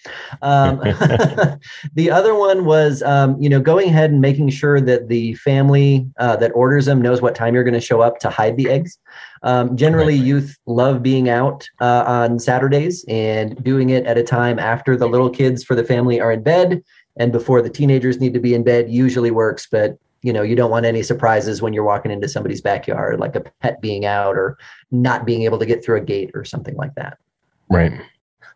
Um, 0.42 0.78
the 1.95 2.11
other 2.11 2.35
one 2.35 2.64
was, 2.64 3.02
um, 3.02 3.40
you 3.40 3.49
know, 3.49 3.61
going 3.61 3.88
ahead 3.88 4.11
and 4.11 4.21
making 4.21 4.49
sure 4.50 4.80
that 4.80 5.09
the 5.09 5.35
family 5.35 6.09
uh, 6.18 6.37
that 6.37 6.52
orders 6.52 6.87
them 6.87 7.02
knows 7.02 7.21
what 7.21 7.35
time 7.35 7.54
you're 7.54 7.64
going 7.64 7.75
to 7.75 7.80
show 7.80 8.00
up 8.00 8.18
to 8.21 8.30
hide 8.30 8.56
the 8.56 8.71
eggs. 8.71 8.99
Um, 9.42 9.76
generally, 9.76 10.16
right. 10.16 10.26
youth 10.26 10.56
love 10.66 11.02
being 11.02 11.28
out 11.28 11.68
uh, 11.80 12.04
on 12.06 12.38
Saturdays 12.38 13.04
and 13.09 13.62
doing 13.62 13.90
it 13.90 14.06
at 14.06 14.18
a 14.18 14.23
time 14.23 14.59
after 14.59 14.97
the 14.97 15.06
little 15.06 15.30
kids 15.30 15.62
for 15.62 15.75
the 15.75 15.85
family 15.85 16.21
are 16.21 16.33
in 16.33 16.42
bed 16.42 16.83
and 17.18 17.33
before 17.33 17.62
the 17.62 17.71
teenagers 17.71 18.21
need 18.21 18.35
to 18.35 18.40
be 18.40 18.54
in 18.54 18.64
bed. 18.64 18.90
Usually 18.90 19.30
works, 19.30 19.66
but 19.71 19.99
you 20.23 20.33
know 20.33 20.42
you 20.42 20.56
don't 20.56 20.71
want 20.71 20.87
any 20.87 21.02
surprises 21.02 21.61
when 21.61 21.73
you're 21.73 21.85
walking 21.85 22.11
into 22.11 22.28
somebody's 22.28 22.62
backyard 22.62 23.21
like 23.21 23.37
a 23.37 23.42
pet 23.61 23.80
being 23.83 24.06
out 24.06 24.35
or 24.37 24.59
not 24.90 25.26
being 25.26 25.42
able 25.42 25.59
to 25.59 25.66
get 25.66 25.85
through 25.85 25.99
a 25.99 26.00
gate 26.00 26.30
or 26.35 26.45
something 26.45 26.75
like 26.75 26.95
that 26.95 27.18
Right. 27.69 27.93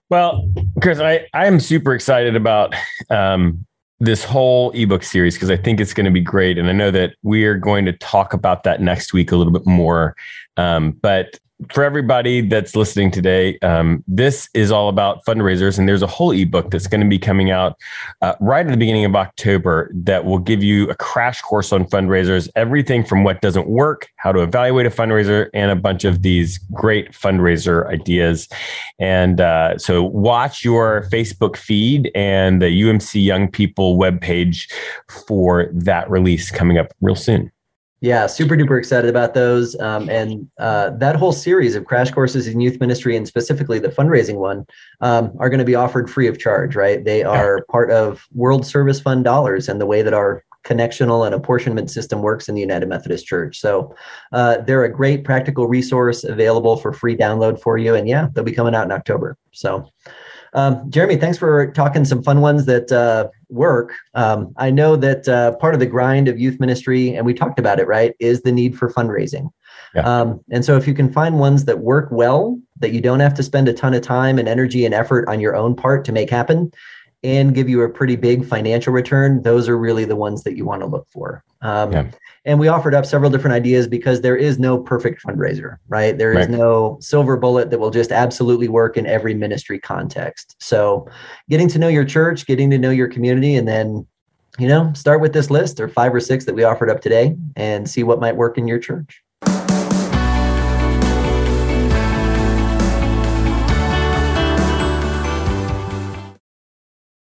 Well, 0.09 0.49
Chris, 0.83 0.99
I, 0.99 1.27
I 1.35 1.47
am 1.47 1.61
super 1.61 1.95
excited 1.95 2.35
about 2.35 2.75
um, 3.11 3.65
this 4.01 4.25
whole 4.25 4.71
ebook 4.73 5.03
series 5.03 5.35
because 5.35 5.51
I 5.51 5.57
think 5.57 5.79
it's 5.79 5.95
going 5.95 6.07
to 6.07 6.11
be 6.11 6.21
great. 6.21 6.59
And 6.59 6.69
I 6.69 6.73
know 6.73 6.91
that 6.91 7.15
we 7.23 7.45
are 7.45 7.57
going 7.57 7.85
to 7.85 7.93
talk 7.93 8.33
about 8.33 8.65
that 8.65 8.81
next 8.81 9.13
week 9.13 9.31
a 9.31 9.37
little 9.37 9.53
bit 9.53 9.67
more. 9.67 10.17
Um, 10.57 10.93
but 10.93 11.39
for 11.73 11.85
everybody 11.85 12.41
that's 12.41 12.75
listening 12.75 13.11
today, 13.11 13.59
um, 13.61 14.03
this 14.07 14.49
is 14.55 14.71
all 14.71 14.89
about 14.89 15.25
fundraisers, 15.25 15.79
and 15.79 15.89
there's 15.89 16.03
a 16.03 16.07
whole 16.07 16.31
ebook 16.31 16.71
that's 16.71 16.87
going 16.87 17.01
to 17.01 17.09
be 17.09 17.19
coming 17.19 17.51
out 17.51 17.77
uh, 18.23 18.35
right 18.41 18.67
at 18.67 18.71
the 18.71 18.77
beginning 18.77 19.05
of 19.05 19.15
October 19.15 19.91
that 19.95 20.25
will 20.25 20.39
give 20.39 20.63
you 20.63 20.89
a 20.91 20.95
crash 20.95 21.41
course 21.43 21.73
on 21.73 21.85
fundraisers, 21.85 22.49
everything 22.57 23.05
from 23.05 23.25
what 23.25 23.41
doesn't 23.41 23.69
work, 23.69 24.09
how 24.17 24.33
to 24.33 24.43
evaluate 24.43 24.87
a 24.87 24.91
fundraiser, 24.91 25.49
and 25.55 25.71
a 25.71 25.77
bunch 25.77 26.05
of 26.05 26.23
these 26.23 26.59
great 26.73 27.13
fundraiser 27.13 27.87
ideas. 27.89 28.49
And 28.99 29.41
uh, 29.41 29.79
so, 29.79 30.03
watch 30.03 30.65
your 30.65 31.09
Facebook 31.13 31.57
feed 31.57 32.11
and 32.15 32.63
the 32.63 32.83
UMC 32.83 33.23
Young 33.23 33.49
People 33.51 33.99
webpage 33.99 34.71
for 35.27 35.71
that 35.73 36.11
release 36.11 36.51
coming 36.51 36.79
up 36.79 36.93
real 37.01 37.17
soon. 37.17 37.51
Yeah, 38.03 38.27
super 38.27 38.57
duper 38.57 38.79
excited 38.79 39.11
about 39.11 39.35
those. 39.35 39.79
Um, 39.79 40.09
and 40.09 40.49
uh, 40.59 40.91
that 40.91 41.17
whole 41.17 41.33
series 41.33 41.75
of 41.77 41.85
crash 41.85 42.11
courses 42.11 42.49
in 42.49 42.59
youth 42.59 42.81
ministry 42.81 43.15
and 43.15 43.29
specifically 43.29 43.79
the 43.79 43.89
fundraising 43.89 44.37
one 44.37 44.65
um, 45.03 45.33
are 45.39 45.51
going 45.51 45.59
to 45.59 45.67
be 45.67 45.75
offered 45.75 46.11
free 46.11 46.27
of 46.27 46.39
charge, 46.39 46.75
right? 46.77 47.05
They 47.05 47.23
are 47.23 47.63
part 47.71 47.91
of 47.91 48.27
World 48.33 48.65
Service 48.65 49.01
Fund 49.01 49.25
dollars 49.25 49.69
and 49.69 49.79
the 49.79 49.87
way 49.87 50.01
that 50.01 50.15
our 50.15 50.43
connectional 50.65 51.27
and 51.27 51.35
apportionment 51.35 51.91
system 51.91 52.23
works 52.23 52.49
in 52.49 52.55
the 52.55 52.61
United 52.61 52.89
Methodist 52.89 53.27
Church. 53.27 53.61
So 53.61 53.95
uh, 54.33 54.59
they're 54.59 54.85
a 54.85 54.93
great 54.93 55.25
practical 55.25 55.69
resource 55.69 56.25
available 56.25 56.79
for 56.79 56.93
free 56.93 57.17
download 57.17 57.61
for 57.61 57.77
you. 57.77 57.95
And 57.95 58.09
yeah, 58.09 58.29
they'll 58.33 58.45
be 58.45 58.53
coming 58.53 58.75
out 58.75 58.85
in 58.85 58.93
October. 58.93 59.37
So 59.53 59.91
um, 60.55 60.91
Jeremy, 60.91 61.17
thanks 61.17 61.39
for 61.39 61.71
talking 61.73 62.05
some 62.05 62.23
fun 62.23 62.41
ones 62.41 62.67
that 62.67 62.91
uh, 62.91 63.29
work. 63.51 63.95
Um, 64.15 64.53
I 64.57 64.71
know 64.71 64.97
that 64.97 65.29
uh, 65.29 65.53
part 65.57 65.75
of 65.75 65.81
the 65.81 65.87
grind 65.87 66.29
of 66.29 66.39
youth 66.39 66.61
ministry, 66.61 67.15
and 67.15 67.27
we 67.27 67.35
talked 67.35 67.59
about 67.59 67.81
it, 67.81 67.87
right, 67.87 68.15
is 68.19 68.43
the 68.43 68.53
need 68.53 68.77
for 68.77 68.93
fundraising. 68.93 69.51
Yeah. 69.95 70.03
Um, 70.03 70.41
and 70.51 70.65
so 70.65 70.77
if 70.77 70.87
you 70.87 70.95
can 70.95 71.13
find 71.13 71.39
ones 71.39 71.65
that 71.65 71.81
work 71.81 72.09
well, 72.13 72.59
that 72.79 72.93
you 72.93 73.01
don't 73.01 73.21
have 73.21 73.35
to 73.35 73.43
spend 73.43 73.69
a 73.69 73.73
ton 73.73 73.95
of 73.95 74.03
time 74.03 74.39
and 74.39 74.49
energy 74.49 74.85
and 74.85 74.95
effort 74.95 75.29
on 75.29 75.41
your 75.41 75.57
own 75.57 75.75
part 75.75 76.05
to 76.05 76.13
make 76.13 76.31
happen, 76.31 76.71
and 77.23 77.55
give 77.55 77.69
you 77.69 77.83
a 77.83 77.89
pretty 77.89 78.17
big 78.17 78.47
financial 78.47 78.93
return, 78.93 79.43
those 79.43 79.69
are 79.69 79.77
really 79.79 80.05
the 80.05 80.17
ones 80.17 80.43
that 80.45 80.57
you 80.57 80.65
want 80.65 80.81
to 80.83 80.87
look 80.87 81.07
for. 81.11 81.45
Um, 81.63 81.93
yeah. 81.93 82.11
And 82.47 82.59
we 82.59 82.69
offered 82.69 82.95
up 82.95 83.05
several 83.05 83.31
different 83.31 83.55
ideas 83.55 83.87
because 83.87 84.23
there 84.23 84.37
is 84.37 84.59
no 84.59 84.79
perfect 84.79 85.23
fundraiser, 85.23 85.77
right? 85.89 86.17
There 86.17 86.33
is 86.33 86.49
right. 86.49 86.51
no 86.51 86.97
silver 87.01 87.37
bullet 87.37 87.69
that 87.71 87.79
will 87.79 87.91
just 87.91 88.13
absolutely 88.13 88.69
work 88.69 88.97
in 88.97 89.07
every 89.07 89.35
ministry 89.35 89.79
context. 89.79 90.57
So, 90.59 91.07
getting 91.51 91.69
to 91.69 91.79
know 91.79 91.89
your 91.89 92.07
church, 92.07 92.47
getting 92.47 92.71
to 92.71 92.79
know 92.79 92.91
your 92.91 93.09
community, 93.09 93.57
and 93.57 93.69
then, 93.69 94.07
you 94.59 94.69
know, 94.69 94.91
start 94.95 95.21
with 95.21 95.35
this 95.35 95.51
list 95.51 95.81
or 95.81 95.89
five 95.89 96.15
or 96.15 96.21
six 96.21 96.47
that 96.47 96.55
we 96.55 96.65
offered 96.65 96.89
up 96.89 97.03
today 97.03 97.37
and 97.57 97.89
see 97.89 98.05
what 98.05 98.21
might 98.21 98.37
work 98.37 98.57
in 98.57 98.67
your 98.67 98.79
church. 98.79 99.23